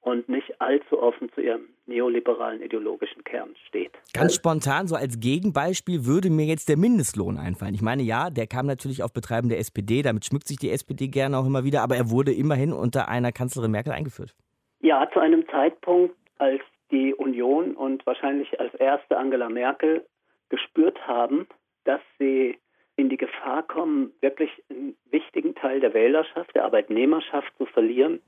[0.00, 3.92] und nicht allzu offen zu ihrem neoliberalen ideologischen Kern steht.
[4.12, 7.74] Ganz spontan, so als Gegenbeispiel würde mir jetzt der Mindestlohn einfallen.
[7.74, 11.08] Ich meine, ja, der kam natürlich auf Betreiben der SPD, damit schmückt sich die SPD
[11.08, 14.34] gerne auch immer wieder, aber er wurde immerhin unter einer Kanzlerin Merkel eingeführt.
[14.80, 16.60] Ja, zu einem Zeitpunkt, als
[16.90, 20.04] die Union und wahrscheinlich als erste Angela Merkel
[20.48, 21.46] gespürt haben,
[21.84, 22.58] dass sie
[22.96, 28.20] in die Gefahr kommen, wirklich einen wichtigen Teil der Wählerschaft, der Arbeitnehmerschaft zu verlieren,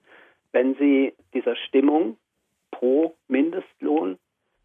[0.53, 2.17] wenn sie dieser Stimmung
[2.71, 4.19] pro Mindestlohn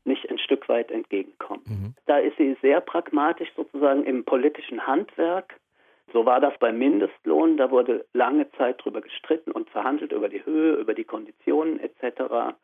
[0.06, 1.64] nicht ein Stück weit entgegenkommen.
[1.66, 1.96] Mhm.
[2.06, 5.60] Da ist sie sehr pragmatisch sozusagen im politischen Handwerk.
[6.14, 7.58] So war das beim Mindestlohn.
[7.58, 12.56] Da wurde lange Zeit darüber gestritten und verhandelt über die Höhe, über die Konditionen etc.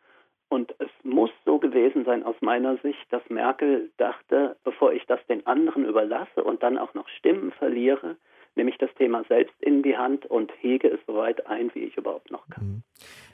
[0.56, 5.20] Und es muss so gewesen sein aus meiner Sicht, dass Merkel dachte, bevor ich das
[5.28, 8.16] den anderen überlasse und dann auch noch Stimmen verliere,
[8.56, 11.84] nehme ich das Thema selbst in die Hand und hege es so weit ein, wie
[11.84, 12.64] ich überhaupt noch kann.
[12.64, 12.84] Mhm.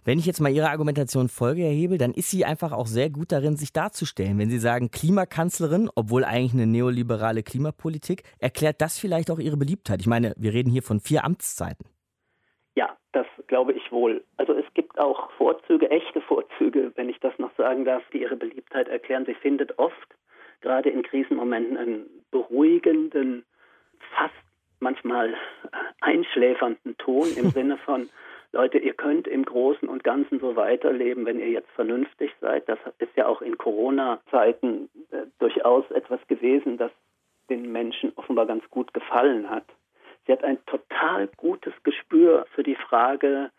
[0.04, 3.32] Wenn ich jetzt mal Ihrer Argumentation Folge erhebe, dann ist sie einfach auch sehr gut
[3.32, 4.40] darin, sich darzustellen.
[4.40, 10.02] Wenn Sie sagen Klimakanzlerin, obwohl eigentlich eine neoliberale Klimapolitik, erklärt das vielleicht auch Ihre Beliebtheit?
[10.02, 11.86] Ich meine, wir reden hier von vier Amtszeiten.
[12.74, 14.24] Ja, das glaube ich wohl.
[14.38, 14.54] Also
[15.02, 19.26] auch Vorzüge, echte Vorzüge, wenn ich das noch sagen darf, die ihre Beliebtheit erklären.
[19.26, 20.16] Sie findet oft,
[20.62, 23.46] gerade in Krisenmomenten, einen beruhigenden,
[24.16, 24.34] fast
[24.80, 25.36] manchmal
[26.02, 28.10] einschläfernden Ton im Sinne von,
[28.54, 32.68] Leute, ihr könnt im Großen und Ganzen so weiterleben, wenn ihr jetzt vernünftig seid.
[32.68, 36.92] Das ist ja auch in Corona-Zeiten äh, durchaus etwas gewesen, das
[37.50, 39.66] den Menschen offenbar ganz gut gefallen hat.
[40.26, 43.52] Sie hat ein total gutes Gespür für die Frage,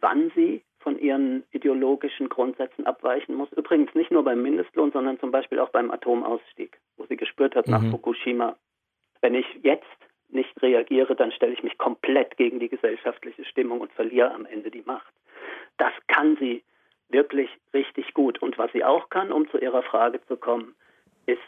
[0.00, 3.52] wann sie von ihren ideologischen Grundsätzen abweichen muss.
[3.52, 7.66] Übrigens nicht nur beim Mindestlohn, sondern zum Beispiel auch beim Atomausstieg, wo sie gespürt hat
[7.66, 7.72] mhm.
[7.72, 8.56] nach Fukushima,
[9.20, 9.84] wenn ich jetzt
[10.30, 14.70] nicht reagiere, dann stelle ich mich komplett gegen die gesellschaftliche Stimmung und verliere am Ende
[14.70, 15.12] die Macht.
[15.76, 16.62] Das kann sie
[17.08, 18.40] wirklich richtig gut.
[18.40, 20.74] Und was sie auch kann, um zu Ihrer Frage zu kommen,
[21.26, 21.40] ist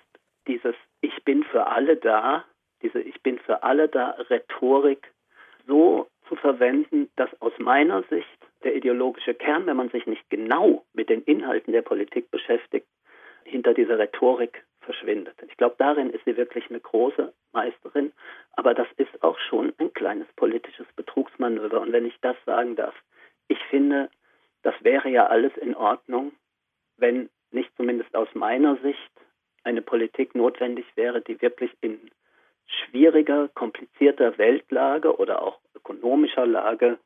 [0.47, 2.45] dieses Ich bin für alle da,
[2.83, 5.13] diese Ich bin für alle da Rhetorik
[5.67, 8.27] so zu verwenden, dass aus meiner Sicht
[8.65, 12.87] der ideologische Kern, wenn man sich nicht genau mit den Inhalten der Politik beschäftigt,
[13.45, 15.37] hinter dieser Rhetorik verschwindet.
[15.49, 18.13] Ich glaube, darin ist sie wirklich eine große Meisterin,
[18.53, 21.81] aber das ist auch schon ein kleines politisches Betrugsmanöver.
[21.81, 22.95] Und wenn ich das sagen darf,
[23.49, 24.11] ich finde,
[24.63, 26.33] das wäre ja alles in Ordnung,
[26.97, 29.11] wenn nicht zumindest aus meiner Sicht
[29.65, 32.11] eine Politik notwendig wäre, die wirklich in
[32.67, 36.99] schwieriger, komplizierter Weltlage oder auch ökonomischer Lage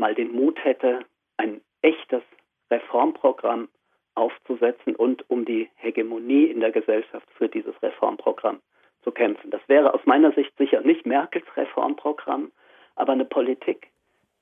[0.00, 1.04] mal den Mut hätte,
[1.36, 2.22] ein echtes
[2.70, 3.68] Reformprogramm
[4.14, 8.60] aufzusetzen und um die Hegemonie in der Gesellschaft für dieses Reformprogramm
[9.02, 9.50] zu kämpfen.
[9.50, 12.50] Das wäre aus meiner Sicht sicher nicht Merkels Reformprogramm,
[12.96, 13.88] aber eine Politik,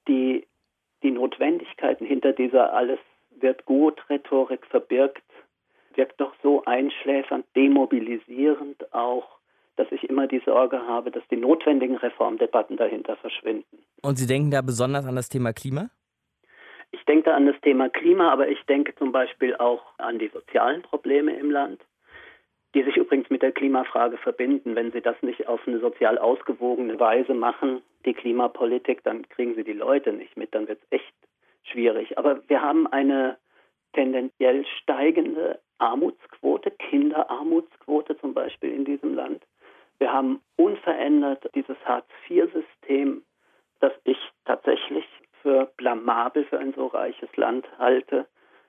[0.09, 0.47] die
[1.03, 2.99] die Notwendigkeiten hinter dieser alles
[3.31, 5.23] wird gut, Rhetorik verbirgt,
[5.95, 9.38] wirkt doch so einschläfernd, demobilisierend auch,
[9.79, 13.79] dass ich immer die Sorge habe, dass die notwendigen Reformdebatten dahinter verschwinden.
[14.03, 15.91] Und Sie denken da besonders an das Thema Klima?
[16.91, 20.29] Ich denke da an das Thema Klima, aber ich denke zum Beispiel auch an die
[20.29, 21.81] sozialen Probleme im Land,
[22.75, 24.75] die sich übrigens mit der Klimafrage verbinden.
[24.75, 29.65] Wenn Sie das nicht auf eine sozial ausgewogene Weise machen, die Klimapolitik, dann kriegen Sie
[29.65, 31.15] die Leute nicht mit, dann wird es echt
[31.65, 32.17] schwierig.
[32.17, 33.37] Aber wir haben eine
[33.93, 39.43] tendenziell steigende Armutsquote, Kinderarmutsquote zum Beispiel in diesem Land.
[39.99, 43.23] Wir haben unverändert dieses Hartz-IV-System,
[43.81, 45.05] das ich tatsächlich
[45.43, 48.27] für blamabel für ein so reiches Land halte.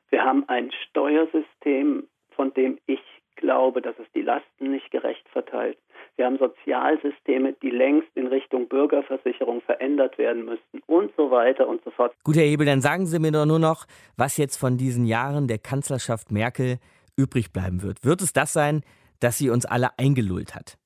[0.09, 3.01] Wir haben ein Steuersystem, von dem ich
[3.35, 5.77] glaube, dass es die Lasten nicht gerecht verteilt.
[6.15, 11.83] Wir haben Sozialsysteme, die längst in Richtung Bürgerversicherung verändert werden müssten und so weiter und
[11.83, 12.13] so fort.
[12.23, 13.85] Gut, Herr Hebel, dann sagen Sie mir doch nur noch,
[14.17, 16.79] was jetzt von diesen Jahren der Kanzlerschaft Merkel
[17.15, 18.03] übrig bleiben wird.
[18.03, 18.81] Wird es das sein,
[19.19, 20.77] dass sie uns alle eingelullt hat?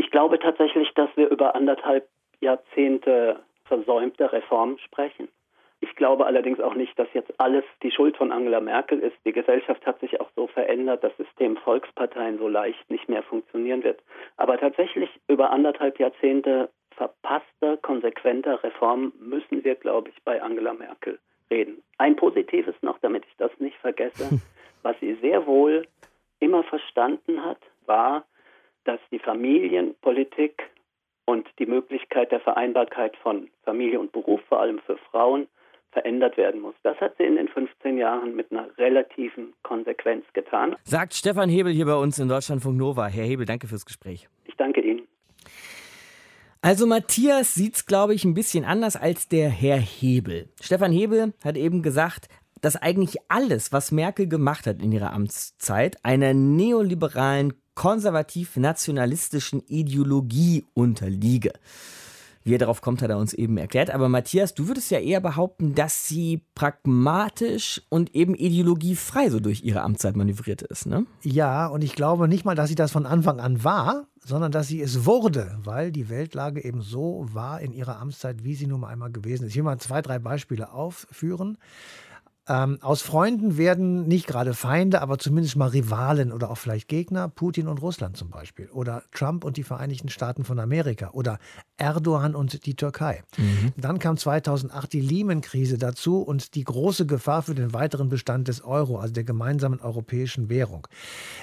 [0.00, 2.08] Ich glaube tatsächlich, dass wir über anderthalb
[2.40, 5.28] Jahrzehnte versäumte Reformen sprechen.
[5.80, 9.18] Ich glaube allerdings auch nicht, dass jetzt alles die Schuld von Angela Merkel ist.
[9.26, 13.22] Die Gesellschaft hat sich auch so verändert, dass das System Volksparteien so leicht nicht mehr
[13.22, 14.00] funktionieren wird.
[14.38, 21.18] Aber tatsächlich über anderthalb Jahrzehnte verpasster, konsequenter Reformen müssen wir, glaube ich, bei Angela Merkel
[21.50, 21.82] reden.
[21.98, 24.40] Ein positives noch, damit ich das nicht vergesse.
[24.82, 25.86] Was sie sehr wohl
[26.38, 28.24] immer verstanden hat, war,
[28.84, 30.62] dass die Familienpolitik
[31.26, 35.46] und die Möglichkeit der Vereinbarkeit von Familie und Beruf, vor allem für Frauen,
[35.92, 36.74] verändert werden muss.
[36.82, 40.76] Das hat sie in den 15 Jahren mit einer relativen Konsequenz getan.
[40.84, 43.06] Sagt Stefan Hebel hier bei uns in Deutschlandfunk Nova.
[43.06, 44.28] Herr Hebel, danke fürs Gespräch.
[44.44, 45.08] Ich danke Ihnen.
[46.62, 50.50] Also Matthias sieht es, glaube ich, ein bisschen anders als der Herr Hebel.
[50.60, 52.28] Stefan Hebel hat eben gesagt,
[52.60, 61.54] dass eigentlich alles, was Merkel gemacht hat in ihrer Amtszeit, einer neoliberalen, konservativ-nationalistischen Ideologie unterliege.
[62.44, 63.88] Wie er darauf kommt, hat er uns eben erklärt.
[63.90, 69.62] Aber Matthias, du würdest ja eher behaupten, dass sie pragmatisch und eben ideologiefrei so durch
[69.64, 71.06] ihre Amtszeit manövriert ist, ne?
[71.22, 74.68] Ja, und ich glaube nicht mal, dass sie das von Anfang an war, sondern dass
[74.68, 78.84] sie es wurde, weil die Weltlage eben so war in ihrer Amtszeit, wie sie nun
[78.84, 79.52] einmal gewesen ist.
[79.52, 81.56] Ich will mal zwei, drei Beispiele aufführen.
[82.50, 87.28] Ähm, aus Freunden werden nicht gerade Feinde, aber zumindest mal Rivalen oder auch vielleicht Gegner,
[87.28, 88.68] Putin und Russland zum Beispiel.
[88.70, 91.10] Oder Trump und die Vereinigten Staaten von Amerika.
[91.12, 91.38] Oder
[91.80, 93.22] Erdogan und die Türkei.
[93.36, 93.72] Mhm.
[93.76, 98.62] Dann kam 2008 die Lehman-Krise dazu und die große Gefahr für den weiteren Bestand des
[98.62, 100.86] Euro, also der gemeinsamen europäischen Währung.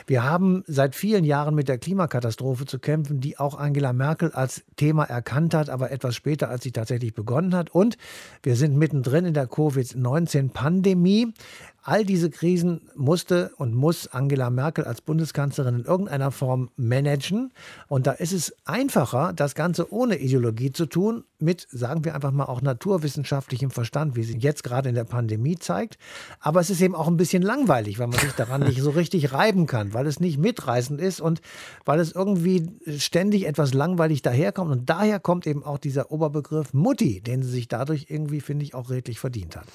[0.06, 4.64] Wir haben seit vielen Jahren mit der Klimakatastrophe zu kämpfen, die auch Angela Merkel als
[4.76, 7.72] Thema erkannt hat, aber etwas später, als sie tatsächlich begonnen hat.
[7.72, 7.98] Und
[8.44, 11.34] wir sind mittendrin in der Covid-19-Pandemie.
[11.88, 17.54] All diese Krisen musste und muss Angela Merkel als Bundeskanzlerin in irgendeiner Form managen.
[17.88, 22.34] Und da ist es einfacher, das Ganze ohne Ideologie zu tun, mit, sagen wir einfach
[22.34, 25.98] mal, auch naturwissenschaftlichem Verstand, wie sie jetzt gerade in der Pandemie zeigt.
[26.42, 29.32] Aber es ist eben auch ein bisschen langweilig, weil man sich daran nicht so richtig
[29.32, 31.40] reiben kann, weil es nicht mitreißend ist und
[31.86, 34.72] weil es irgendwie ständig etwas langweilig daherkommt.
[34.72, 38.76] Und daher kommt eben auch dieser Oberbegriff Mutti, den sie sich dadurch irgendwie, finde ich,
[38.76, 39.68] auch redlich verdient hat.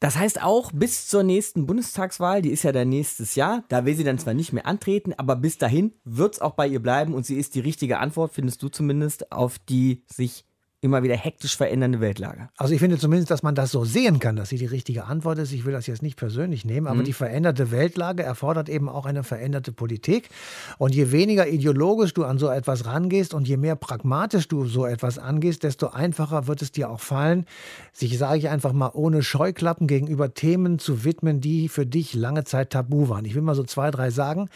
[0.00, 3.94] Das heißt auch bis zur nächsten Bundestagswahl, die ist ja dann nächstes Jahr, da will
[3.94, 7.12] sie dann zwar nicht mehr antreten, aber bis dahin wird es auch bei ihr bleiben
[7.12, 10.46] und sie ist die richtige Antwort, findest du zumindest, auf die sich
[10.82, 12.48] immer wieder hektisch verändernde Weltlage.
[12.56, 15.38] Also ich finde zumindest, dass man das so sehen kann, dass sie die richtige Antwort
[15.38, 15.52] ist.
[15.52, 17.04] Ich will das jetzt nicht persönlich nehmen, aber mhm.
[17.04, 20.30] die veränderte Weltlage erfordert eben auch eine veränderte Politik.
[20.78, 24.86] Und je weniger ideologisch du an so etwas rangehst und je mehr pragmatisch du so
[24.86, 27.44] etwas angehst, desto einfacher wird es dir auch fallen,
[27.92, 32.44] sich, sage ich einfach mal, ohne Scheuklappen gegenüber Themen zu widmen, die für dich lange
[32.44, 33.26] Zeit tabu waren.
[33.26, 34.48] Ich will mal so zwei, drei sagen.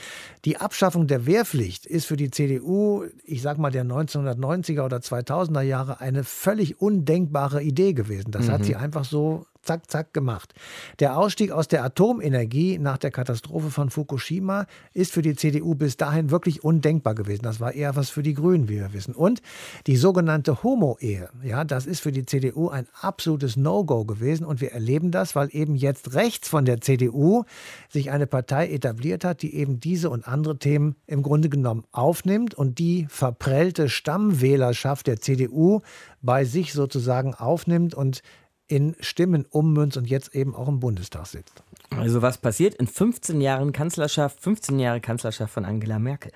[0.47, 5.61] Die Abschaffung der Wehrpflicht ist für die CDU, ich sag mal der 1990er oder 2000er
[5.61, 8.31] Jahre ein eine völlig undenkbare Idee gewesen.
[8.31, 8.53] Das mhm.
[8.53, 10.55] hat sie einfach so zack, zack gemacht.
[11.01, 15.97] Der Ausstieg aus der Atomenergie nach der Katastrophe von Fukushima ist für die CDU bis
[15.97, 17.43] dahin wirklich undenkbar gewesen.
[17.43, 19.15] Das war eher was für die Grünen, wie wir wissen.
[19.15, 19.43] Und
[19.87, 24.45] die sogenannte Homo-Ehe, ja, das ist für die CDU ein absolutes No-Go gewesen.
[24.45, 27.45] Und wir erleben das, weil eben jetzt rechts von der CDU
[27.89, 32.55] sich eine Partei etabliert hat, die eben diese und andere Themen im Grunde genommen aufnimmt
[32.55, 35.81] und die verprellte Stammwählerschaft der CDU
[36.23, 38.23] bei sich sozusagen aufnimmt und
[38.67, 41.63] in Stimmen ummünzt und jetzt eben auch im Bundestag sitzt.
[41.91, 46.33] Also was passiert in 15 Jahren Kanzlerschaft, 15 Jahre Kanzlerschaft von Angela Merkel?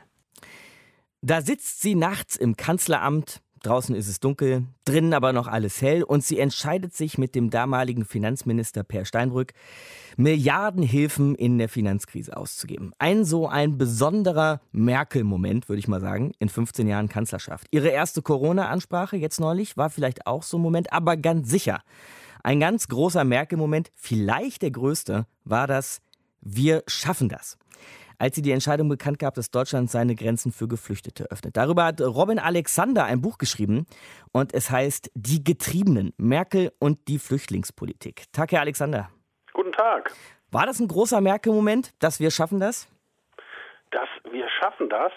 [1.20, 6.02] Da sitzt sie nachts im Kanzleramt, Draußen ist es dunkel, drinnen aber noch alles hell
[6.02, 9.52] und sie entscheidet sich mit dem damaligen Finanzminister Per Steinbrück,
[10.16, 12.92] Milliardenhilfen in der Finanzkrise auszugeben.
[12.98, 17.66] Ein so ein besonderer Merkel-Moment, würde ich mal sagen, in 15 Jahren Kanzlerschaft.
[17.70, 21.82] Ihre erste Corona-Ansprache jetzt neulich war vielleicht auch so ein Moment, aber ganz sicher.
[22.42, 26.00] Ein ganz großer Merkel-Moment, vielleicht der größte, war das
[26.40, 27.59] Wir schaffen das
[28.18, 31.56] als sie die Entscheidung bekannt gab, dass Deutschland seine Grenzen für Geflüchtete öffnet.
[31.56, 33.86] Darüber hat Robin Alexander ein Buch geschrieben
[34.32, 38.24] und es heißt Die Getriebenen, Merkel und die Flüchtlingspolitik.
[38.32, 39.10] Tag, Herr Alexander.
[39.52, 40.12] Guten Tag.
[40.50, 42.88] War das ein großer Merkel-Moment, dass wir schaffen das?
[43.90, 45.12] Dass wir schaffen das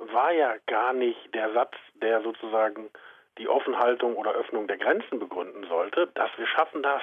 [0.00, 2.90] war ja gar nicht der Satz, der sozusagen
[3.40, 7.00] die Offenhaltung oder Öffnung der Grenzen begründen sollte, dass wir schaffen das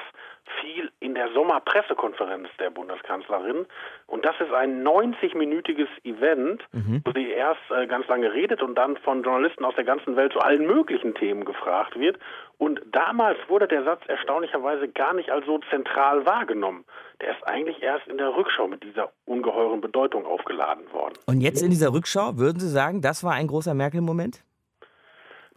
[0.61, 3.65] viel in der Sommerpressekonferenz der Bundeskanzlerin.
[4.05, 7.01] Und das ist ein 90-minütiges Event, mhm.
[7.03, 10.31] wo sie erst äh, ganz lange redet und dann von Journalisten aus der ganzen Welt
[10.31, 12.17] zu allen möglichen Themen gefragt wird.
[12.59, 16.85] Und damals wurde der Satz erstaunlicherweise gar nicht als so zentral wahrgenommen.
[17.21, 21.13] Der ist eigentlich erst in der Rückschau mit dieser ungeheuren Bedeutung aufgeladen worden.
[21.25, 24.43] Und jetzt in dieser Rückschau, würden Sie sagen, das war ein großer Merkel-Moment?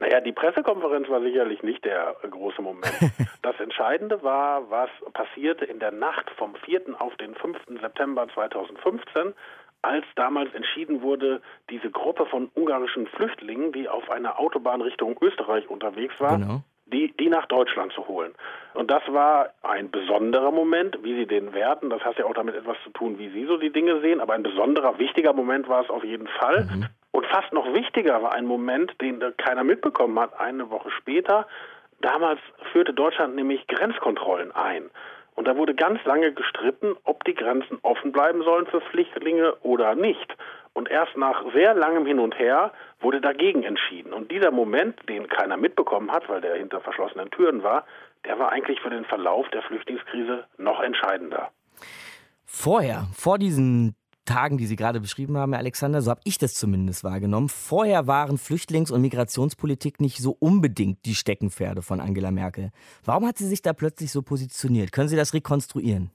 [0.01, 2.92] Naja, die Pressekonferenz war sicherlich nicht der große Moment.
[3.42, 6.82] Das Entscheidende war, was passierte in der Nacht vom 4.
[6.98, 7.57] auf den 5.
[7.80, 9.32] September 2015,
[9.82, 11.40] als damals entschieden wurde,
[11.70, 16.61] diese Gruppe von ungarischen Flüchtlingen, die auf einer Autobahn Richtung Österreich unterwegs war, genau.
[16.84, 18.34] die, die nach Deutschland zu holen.
[18.74, 21.88] Und das war ein besonderer Moment, wie Sie den werten.
[21.88, 24.20] Das hat ja auch damit etwas zu tun, wie Sie so die Dinge sehen.
[24.20, 26.64] Aber ein besonderer, wichtiger Moment war es auf jeden Fall.
[26.64, 26.86] Mhm.
[27.13, 31.47] Und fast noch wichtiger war ein Moment, den keiner mitbekommen hat, eine Woche später.
[32.01, 32.41] Damals
[32.73, 34.91] führte Deutschland nämlich Grenzkontrollen ein.
[35.35, 39.95] Und da wurde ganz lange gestritten, ob die Grenzen offen bleiben sollen für Flüchtlinge oder
[39.95, 40.37] nicht.
[40.73, 44.13] Und erst nach sehr langem Hin und Her wurde dagegen entschieden.
[44.13, 47.87] Und dieser Moment, den keiner mitbekommen hat, weil der hinter verschlossenen Türen war,
[48.25, 51.51] der war eigentlich für den Verlauf der Flüchtlingskrise noch entscheidender.
[52.45, 53.95] Vorher, vor diesen
[54.31, 57.49] Tagen, die Sie gerade beschrieben haben, Herr Alexander, so habe ich das zumindest wahrgenommen.
[57.49, 62.70] Vorher waren Flüchtlings- und Migrationspolitik nicht so unbedingt die Steckenpferde von Angela Merkel.
[63.05, 64.93] Warum hat sie sich da plötzlich so positioniert?
[64.93, 66.11] Können Sie das rekonstruieren?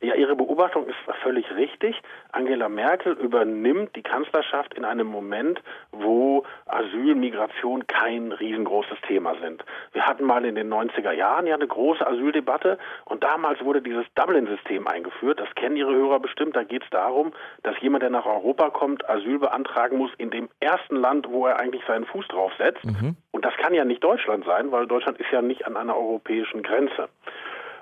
[0.00, 2.00] Ja, Ihre Beobachtung ist völlig richtig.
[2.30, 9.64] Angela Merkel übernimmt die Kanzlerschaft in einem Moment, wo Asyl, Migration kein riesengroßes Thema sind.
[9.94, 14.06] Wir hatten mal in den 90er Jahren ja eine große Asyldebatte und damals wurde dieses
[14.14, 15.40] Dublin-System eingeführt.
[15.40, 16.54] Das kennen Ihre Hörer bestimmt.
[16.54, 17.32] Da geht es darum,
[17.64, 21.58] dass jemand, der nach Europa kommt, Asyl beantragen muss in dem ersten Land, wo er
[21.58, 22.84] eigentlich seinen Fuß drauf setzt.
[22.84, 23.16] Mhm.
[23.32, 26.62] Und das kann ja nicht Deutschland sein, weil Deutschland ist ja nicht an einer europäischen
[26.62, 27.08] Grenze.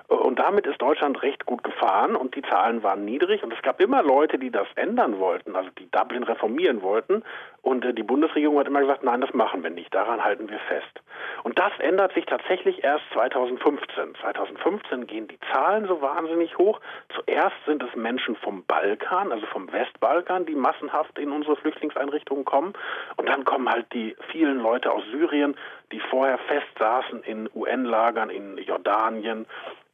[0.07, 3.43] Und damit ist Deutschland recht gut gefahren und die Zahlen waren niedrig.
[3.43, 7.23] Und es gab immer Leute, die das ändern wollten, also die Dublin reformieren wollten.
[7.61, 10.59] Und äh, die Bundesregierung hat immer gesagt, nein, das machen wir nicht, daran halten wir
[10.59, 11.01] fest.
[11.43, 14.15] Und das ändert sich tatsächlich erst 2015.
[14.21, 16.79] 2015 gehen die Zahlen so wahnsinnig hoch.
[17.15, 22.73] Zuerst sind es Menschen vom Balkan, also vom Westbalkan, die massenhaft in unsere Flüchtlingseinrichtungen kommen.
[23.17, 25.55] Und dann kommen halt die vielen Leute aus Syrien,
[25.91, 29.45] die vorher festsaßen in UN-Lagern in Jordanien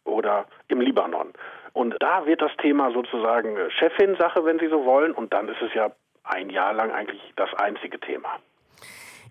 [0.10, 1.34] oder im Libanon.
[1.74, 5.74] Und da wird das Thema sozusagen Chefin-Sache, wenn Sie so wollen, und dann ist es
[5.74, 5.92] ja
[6.24, 8.30] ein Jahr lang eigentlich das einzige Thema.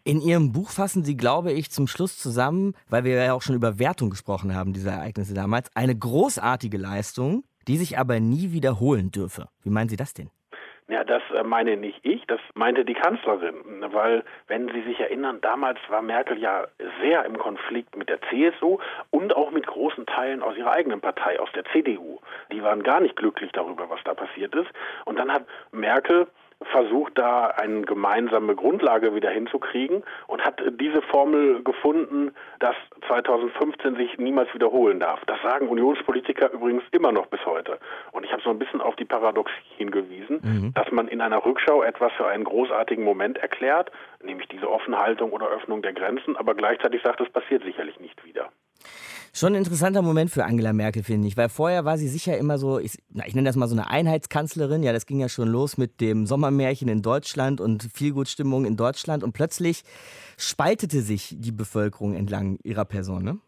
[0.05, 3.57] In Ihrem Buch fassen Sie, glaube ich, zum Schluss zusammen, weil wir ja auch schon
[3.57, 9.11] über Wertung gesprochen haben, dieser Ereignisse damals, eine großartige Leistung, die sich aber nie wiederholen
[9.11, 9.49] dürfe.
[9.63, 10.31] Wie meinen Sie das denn?
[10.89, 15.39] Ja, das äh, meine nicht ich, das meinte die Kanzlerin, weil, wenn Sie sich erinnern,
[15.43, 16.67] damals war Merkel ja
[17.03, 18.79] sehr im Konflikt mit der CSU
[19.11, 22.21] und auch mit großen Teilen aus ihrer eigenen Partei, aus der CDU.
[22.51, 24.71] Die waren gar nicht glücklich darüber, was da passiert ist.
[25.05, 26.27] Und dann hat Merkel
[26.65, 32.75] versucht, da eine gemeinsame Grundlage wieder hinzukriegen und hat diese Formel gefunden, dass
[33.07, 35.21] 2015 sich niemals wiederholen darf.
[35.27, 37.79] Das sagen Unionspolitiker übrigens immer noch bis heute.
[38.13, 40.75] Und ich habe so ein bisschen auf die Paradoxie hingewiesen, mhm.
[40.75, 43.91] dass man in einer Rückschau etwas für einen großartigen Moment erklärt,
[44.23, 48.51] nämlich diese Offenhaltung oder Öffnung der Grenzen, aber gleichzeitig sagt, es passiert sicherlich nicht wieder.
[49.35, 52.59] Schon ein interessanter Moment für Angela Merkel, finde ich, weil vorher war sie sicher immer
[52.59, 54.83] so, ich, na, ich nenne das mal so eine Einheitskanzlerin.
[54.83, 59.23] Ja, das ging ja schon los mit dem Sommermärchen in Deutschland und Vielgutstimmung in Deutschland
[59.23, 59.85] und plötzlich
[60.39, 63.39] spaltete sich die Bevölkerung entlang ihrer Person, ne?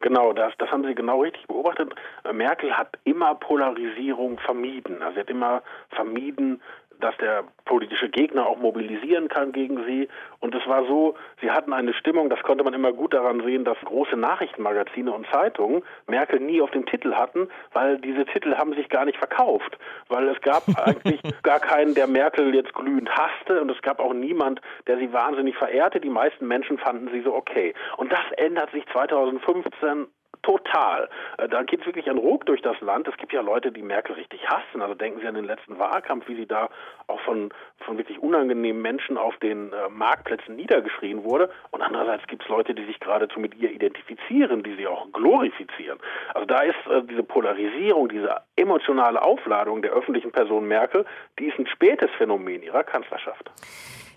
[0.00, 1.94] Genau, das, das haben Sie genau richtig beobachtet.
[2.32, 5.02] Merkel hat immer Polarisierung vermieden.
[5.02, 6.62] Also sie hat immer vermieden,
[7.00, 10.08] dass der politische Gegner auch mobilisieren kann gegen sie.
[10.40, 13.64] Und es war so, sie hatten eine Stimmung, das konnte man immer gut daran sehen,
[13.64, 18.74] dass große Nachrichtenmagazine und Zeitungen Merkel nie auf dem Titel hatten, weil diese Titel haben
[18.74, 19.78] sich gar nicht verkauft.
[20.08, 24.14] Weil es gab eigentlich gar keinen, der Merkel jetzt glühend hasste und es gab auch
[24.14, 26.00] niemand, der sie wahnsinnig verehrte.
[26.00, 27.74] Die meisten Menschen fanden sie so okay.
[27.96, 30.06] Und das ändert sich 2015
[30.42, 31.08] Total.
[31.38, 33.08] Äh, da geht es wirklich ein Ruck durch das Land.
[33.08, 34.80] Es gibt ja Leute, die Merkel richtig hassen.
[34.80, 36.70] Also denken Sie an den letzten Wahlkampf, wie sie da
[37.08, 37.50] auch von,
[37.84, 41.50] von wirklich unangenehmen Menschen auf den äh, Marktplätzen niedergeschrien wurde.
[41.70, 45.98] Und andererseits gibt es Leute, die sich geradezu mit ihr identifizieren, die sie auch glorifizieren.
[46.34, 51.04] Also da ist äh, diese Polarisierung, diese emotionale Aufladung der öffentlichen Person Merkel,
[51.38, 53.50] die ist ein spätes Phänomen ihrer Kanzlerschaft.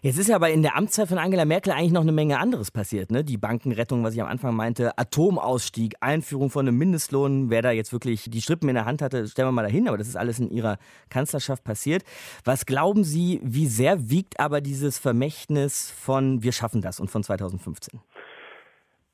[0.03, 2.71] Jetzt ist ja aber in der Amtszeit von Angela Merkel eigentlich noch eine Menge anderes
[2.71, 3.09] passiert.
[3.09, 3.23] Ne?
[3.23, 7.49] Die Bankenrettung, was ich am Anfang meinte, Atomausstieg, Einführung von einem Mindestlohn.
[7.49, 9.87] Wer da jetzt wirklich die Strippen in der Hand hatte, stellen wir mal dahin.
[9.87, 10.77] Aber das ist alles in ihrer
[11.07, 12.03] Kanzlerschaft passiert.
[12.43, 17.23] Was glauben Sie, wie sehr wiegt aber dieses Vermächtnis von Wir schaffen das und von
[17.23, 18.01] 2015?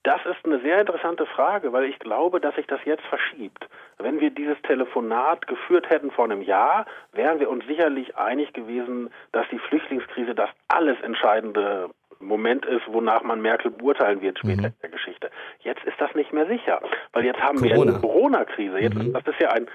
[0.03, 3.67] Das ist eine sehr interessante Frage, weil ich glaube, dass sich das jetzt verschiebt.
[3.97, 9.09] Wenn wir dieses Telefonat geführt hätten vor einem Jahr, wären wir uns sicherlich einig gewesen,
[9.33, 11.89] dass die Flüchtlingskrise das alles entscheidende
[12.21, 14.65] Moment ist, wonach man Merkel beurteilen wird später mhm.
[14.65, 15.31] in der Geschichte.
[15.59, 16.81] Jetzt ist das nicht mehr sicher,
[17.13, 17.75] weil jetzt haben Corona.
[17.75, 18.79] wir eine Corona-Krise.
[18.79, 19.13] Jetzt, mhm.
[19.13, 19.67] Das ist ja ein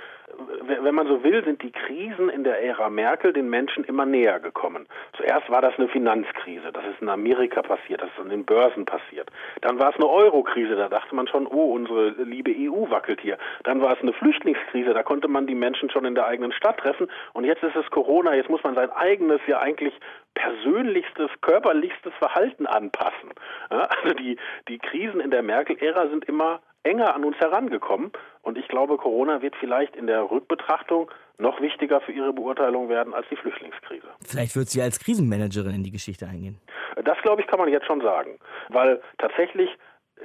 [0.67, 4.41] wenn man so will, sind die Krisen in der Ära Merkel den Menschen immer näher
[4.41, 4.87] gekommen.
[5.17, 8.85] Zuerst war das eine Finanzkrise, das ist in Amerika passiert, das ist an den Börsen
[8.85, 9.31] passiert.
[9.61, 13.39] Dann war es eine Eurokrise, da dachte man schon, oh, unsere liebe EU wackelt hier.
[13.65, 16.79] Dann war es eine Flüchtlingskrise, da konnte man die Menschen schon in der eigenen Stadt
[16.79, 17.09] treffen.
[17.33, 19.95] Und jetzt ist es Corona, jetzt muss man sein eigenes, ja eigentlich
[20.35, 23.31] persönlichstes, körperlichstes Verhalten anpassen.
[23.69, 24.37] Also die,
[24.69, 28.13] die Krisen in der Merkel-Ära sind immer enger an uns herangekommen.
[28.43, 33.13] Und ich glaube, Corona wird vielleicht in der Rückbetrachtung noch wichtiger für Ihre Beurteilung werden
[33.13, 34.07] als die Flüchtlingskrise.
[34.25, 36.61] Vielleicht wird sie als Krisenmanagerin in die Geschichte eingehen.
[37.05, 38.39] Das, glaube ich, kann man jetzt schon sagen.
[38.69, 39.71] Weil tatsächlich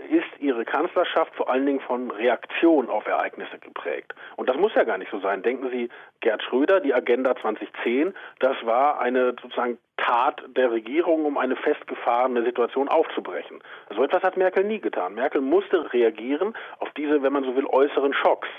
[0.09, 4.13] ist ihre Kanzlerschaft vor allen Dingen von Reaktion auf Ereignisse geprägt.
[4.35, 5.41] Und das muss ja gar nicht so sein.
[5.41, 5.89] Denken Sie,
[6.21, 12.43] Gerd Schröder, die Agenda 2010, das war eine sozusagen Tat der Regierung, um eine festgefahrene
[12.43, 13.59] Situation aufzubrechen.
[13.95, 15.15] So etwas hat Merkel nie getan.
[15.15, 18.49] Merkel musste reagieren auf diese, wenn man so will, äußeren Schocks.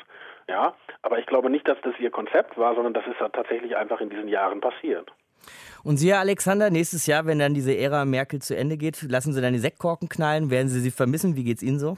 [0.49, 4.01] Ja, aber ich glaube nicht, dass das ihr Konzept war, sondern das ist tatsächlich einfach
[4.01, 5.12] in diesen Jahren passiert.
[5.83, 9.33] Und Sie, Herr Alexander, nächstes Jahr, wenn dann diese Ära Merkel zu Ende geht, lassen
[9.33, 10.51] Sie dann die Sektkorken knallen?
[10.51, 11.37] Werden Sie sie vermissen?
[11.37, 11.97] Wie geht's Ihnen so?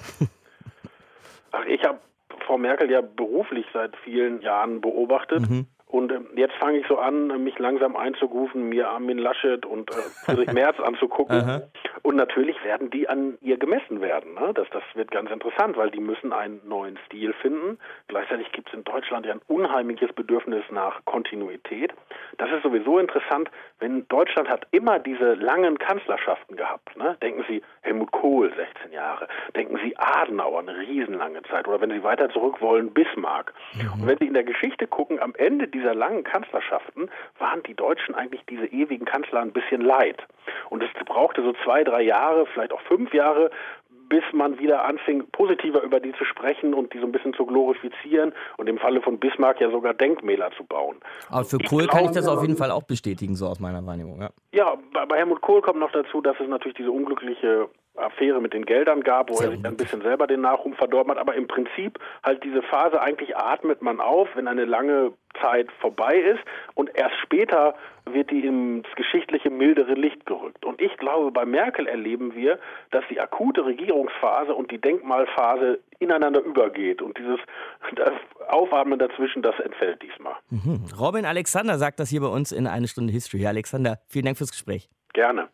[1.53, 1.99] Ach, ich habe
[2.47, 5.49] Frau Merkel ja beruflich seit vielen Jahren beobachtet.
[5.49, 5.67] Mhm.
[5.87, 9.95] Und äh, jetzt fange ich so an, mich langsam einzugrufen, mir Armin Laschet und äh,
[10.25, 11.63] Friedrich Merz anzugucken.
[12.03, 14.35] Und natürlich werden die an ihr gemessen werden.
[14.35, 14.53] Ne?
[14.55, 17.79] Das, das wird ganz interessant, weil die müssen einen neuen Stil finden.
[18.09, 21.93] Gleichzeitig gibt es in Deutschland ja ein unheimliches Bedürfnis nach Kontinuität.
[22.39, 26.97] Das ist sowieso interessant, wenn Deutschland hat immer diese langen Kanzlerschaften gehabt.
[26.97, 27.17] Ne?
[27.23, 32.03] Denken Sie Helmut Kohl 16 Jahre, denken Sie Adenauer eine riesenlange Zeit oder wenn Sie
[32.03, 33.53] weiter zurück wollen Bismarck.
[33.75, 34.03] Mhm.
[34.03, 38.17] Und wenn Sie in der Geschichte gucken, am Ende dieser langen Kanzlerschaften waren die Deutschen
[38.17, 40.27] eigentlich diese ewigen Kanzler ein bisschen leid.
[40.71, 43.51] Und es brauchte so zwei, drei Jahre, vielleicht auch fünf Jahre,
[44.13, 47.47] bis man wieder anfing, positiver über die zu sprechen und die so ein bisschen zu
[47.47, 50.97] glorifizieren und im Falle von Bismarck ja sogar Denkmäler zu bauen.
[51.31, 54.21] Aber für Kohl kann ich das auf jeden Fall auch bestätigen, so aus meiner Wahrnehmung.
[54.21, 58.41] Ja, ja bei, bei Helmut Kohl kommt noch dazu, dass es natürlich diese unglückliche Affäre
[58.41, 61.19] mit den Geldern gab, wo er sich ein bisschen selber den Nachruhm verdorben hat.
[61.19, 66.17] Aber im Prinzip halt diese Phase, eigentlich atmet man auf, wenn eine lange Zeit vorbei
[66.17, 66.41] ist
[66.75, 67.75] und erst später
[68.05, 70.65] wird die ins geschichtliche mildere Licht gerückt.
[70.65, 72.59] Und ich glaube, bei Merkel erleben wir,
[72.91, 77.39] dass die akute Regierungsphase und die Denkmalphase ineinander übergeht und dieses
[78.49, 80.35] Aufatmen dazwischen, das entfällt diesmal.
[80.51, 80.85] Mhm.
[80.99, 83.43] Robin Alexander sagt das hier bei uns in eine Stunde History.
[83.43, 84.89] Herr Alexander, vielen Dank fürs Gespräch.
[85.13, 85.49] Gerne.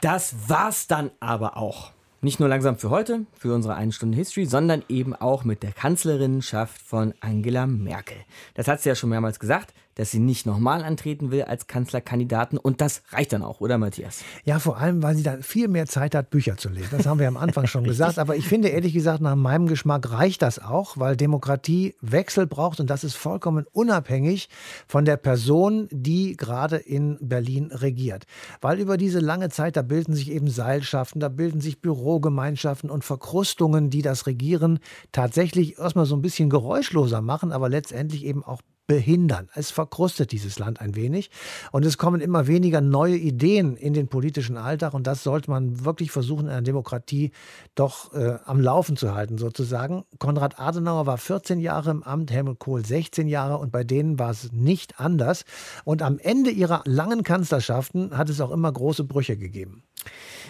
[0.00, 1.92] Das war's dann aber auch.
[2.20, 5.72] Nicht nur langsam für heute, für unsere eine Stunde History, sondern eben auch mit der
[5.72, 8.16] Kanzlerinnenschaft von Angela Merkel.
[8.54, 12.58] Das hat sie ja schon mehrmals gesagt dass sie nicht nochmal antreten will als Kanzlerkandidaten.
[12.58, 14.22] Und das reicht dann auch, oder Matthias?
[14.44, 16.88] Ja, vor allem, weil sie dann viel mehr Zeit hat, Bücher zu lesen.
[16.92, 18.18] Das haben wir am Anfang schon gesagt.
[18.18, 22.78] Aber ich finde, ehrlich gesagt, nach meinem Geschmack reicht das auch, weil Demokratie Wechsel braucht.
[22.78, 24.48] Und das ist vollkommen unabhängig
[24.86, 28.26] von der Person, die gerade in Berlin regiert.
[28.60, 33.02] Weil über diese lange Zeit, da bilden sich eben Seilschaften, da bilden sich Bürogemeinschaften und
[33.02, 34.78] Verkrustungen, die das Regieren
[35.12, 39.48] tatsächlich erstmal so ein bisschen geräuschloser machen, aber letztendlich eben auch behindern.
[39.54, 41.30] Es verkrustet dieses Land ein wenig
[41.72, 45.84] und es kommen immer weniger neue Ideen in den politischen Alltag und das sollte man
[45.84, 47.32] wirklich versuchen, in einer Demokratie
[47.74, 50.04] doch äh, am Laufen zu halten, sozusagen.
[50.18, 54.30] Konrad Adenauer war 14 Jahre im Amt, Helmut Kohl 16 Jahre und bei denen war
[54.30, 55.44] es nicht anders.
[55.84, 59.82] Und am Ende ihrer langen Kanzlerschaften hat es auch immer große Brüche gegeben.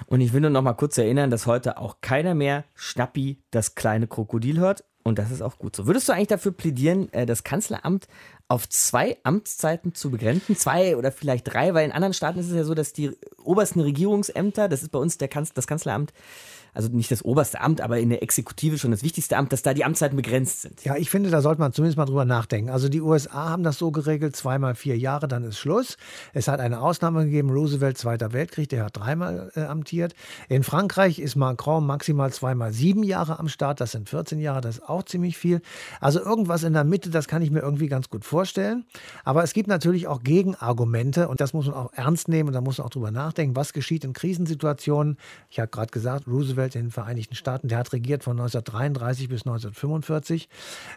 [0.07, 3.74] Und ich will nur noch mal kurz erinnern, dass heute auch keiner mehr Schnappi das
[3.74, 4.84] kleine Krokodil hört.
[5.07, 5.86] Und das ist auch gut so.
[5.86, 8.09] Würdest du eigentlich dafür plädieren, äh, das Kanzleramt
[8.48, 10.57] auf zwei Amtszeiten zu begrenzen?
[10.57, 11.74] Zwei oder vielleicht drei?
[11.74, 14.98] Weil in anderen Staaten ist es ja so, dass die obersten Regierungsämter, das ist bei
[14.98, 16.12] uns der Kanz das Kanzleramt,
[16.77, 19.72] also nicht das oberste Amt, aber in der Exekutive schon das wichtigste Amt, dass da
[19.72, 20.85] die Amtszeiten begrenzt sind.
[20.85, 22.68] Ja, ich finde, da sollte man zumindest mal drüber nachdenken.
[22.68, 25.97] Also die USA haben das so geregelt, zweimal vier Jahre, dann ist Schluss.
[26.35, 30.14] Es hat eine Ausnahme gegeben, Roosevelt, Zweiter Weltkrieg, der hat dreimal äh, amtiert.
[30.51, 34.77] In Frankreich ist Macron maximal zweimal sieben Jahre am Start, das sind 14 Jahre, das
[34.77, 35.62] ist auch ziemlich viel.
[36.03, 38.85] Also irgendwas in der Mitte, das kann ich mir irgendwie ganz gut vorstellen.
[39.24, 42.61] Aber es gibt natürlich auch Gegenargumente und das muss man auch ernst nehmen und da
[42.61, 45.16] muss man auch drüber nachdenken, was geschieht in Krisensituationen.
[45.49, 49.29] Ich habe gerade gesagt, Roosevelt Roosevelt in den Vereinigten Staaten, der hat regiert von 1933
[49.29, 50.49] bis 1945.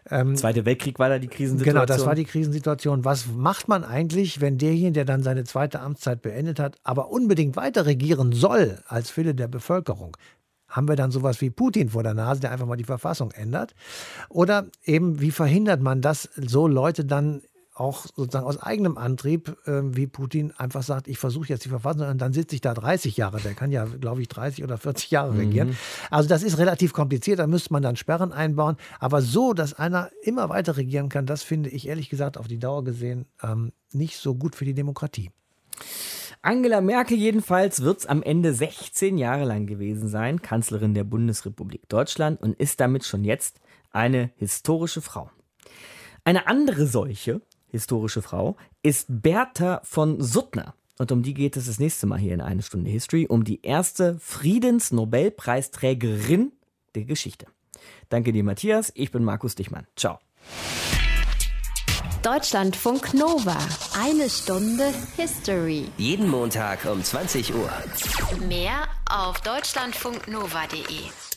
[0.10, 1.74] Ähm, Zweiter Weltkrieg war da die Krisensituation.
[1.74, 3.06] Genau, das war die Krisensituation.
[3.06, 7.56] Was macht man eigentlich, wenn derjenige, der dann seine zweite Amtszeit beendet hat, aber unbedingt
[7.56, 10.18] weiter regieren soll als Wille der Bevölkerung?
[10.72, 13.74] haben wir dann sowas wie Putin vor der Nase, der einfach mal die Verfassung ändert?
[14.30, 17.42] Oder eben, wie verhindert man, dass so Leute dann
[17.80, 22.08] auch sozusagen aus eigenem Antrieb, äh, wie Putin einfach sagt, ich versuche jetzt die Verfassung
[22.08, 23.40] und dann sitze ich da 30 Jahre.
[23.40, 25.40] Der kann ja, glaube ich, 30 oder 40 Jahre mhm.
[25.40, 25.78] regieren.
[26.10, 28.78] Also das ist relativ kompliziert, da müsste man dann Sperren einbauen.
[29.00, 32.60] Aber so, dass einer immer weiter regieren kann, das finde ich ehrlich gesagt auf die
[32.60, 35.32] Dauer gesehen ähm, nicht so gut für die Demokratie.
[36.42, 41.90] Angela Merkel jedenfalls wird es am Ende 16 Jahre lang gewesen sein, Kanzlerin der Bundesrepublik
[41.90, 43.60] Deutschland und ist damit schon jetzt
[43.92, 45.30] eine historische Frau.
[46.24, 47.42] Eine andere Seuche,
[47.72, 50.76] historische Frau, ist Bertha von Suttner.
[50.98, 53.62] Und um die geht es das nächste Mal hier in eine Stunde History, um die
[53.62, 56.52] erste Friedensnobelpreisträgerin
[56.96, 57.46] der Geschichte.
[58.10, 58.92] Danke dir, Matthias.
[58.96, 59.88] Ich bin Markus Dichmann.
[59.96, 60.20] Ciao.
[62.22, 63.56] Deutschlandfunk Nova.
[63.98, 65.86] Eine Stunde History.
[65.98, 67.72] Jeden Montag um 20 Uhr.
[68.48, 71.29] Mehr auf deutschlandfunknova.de.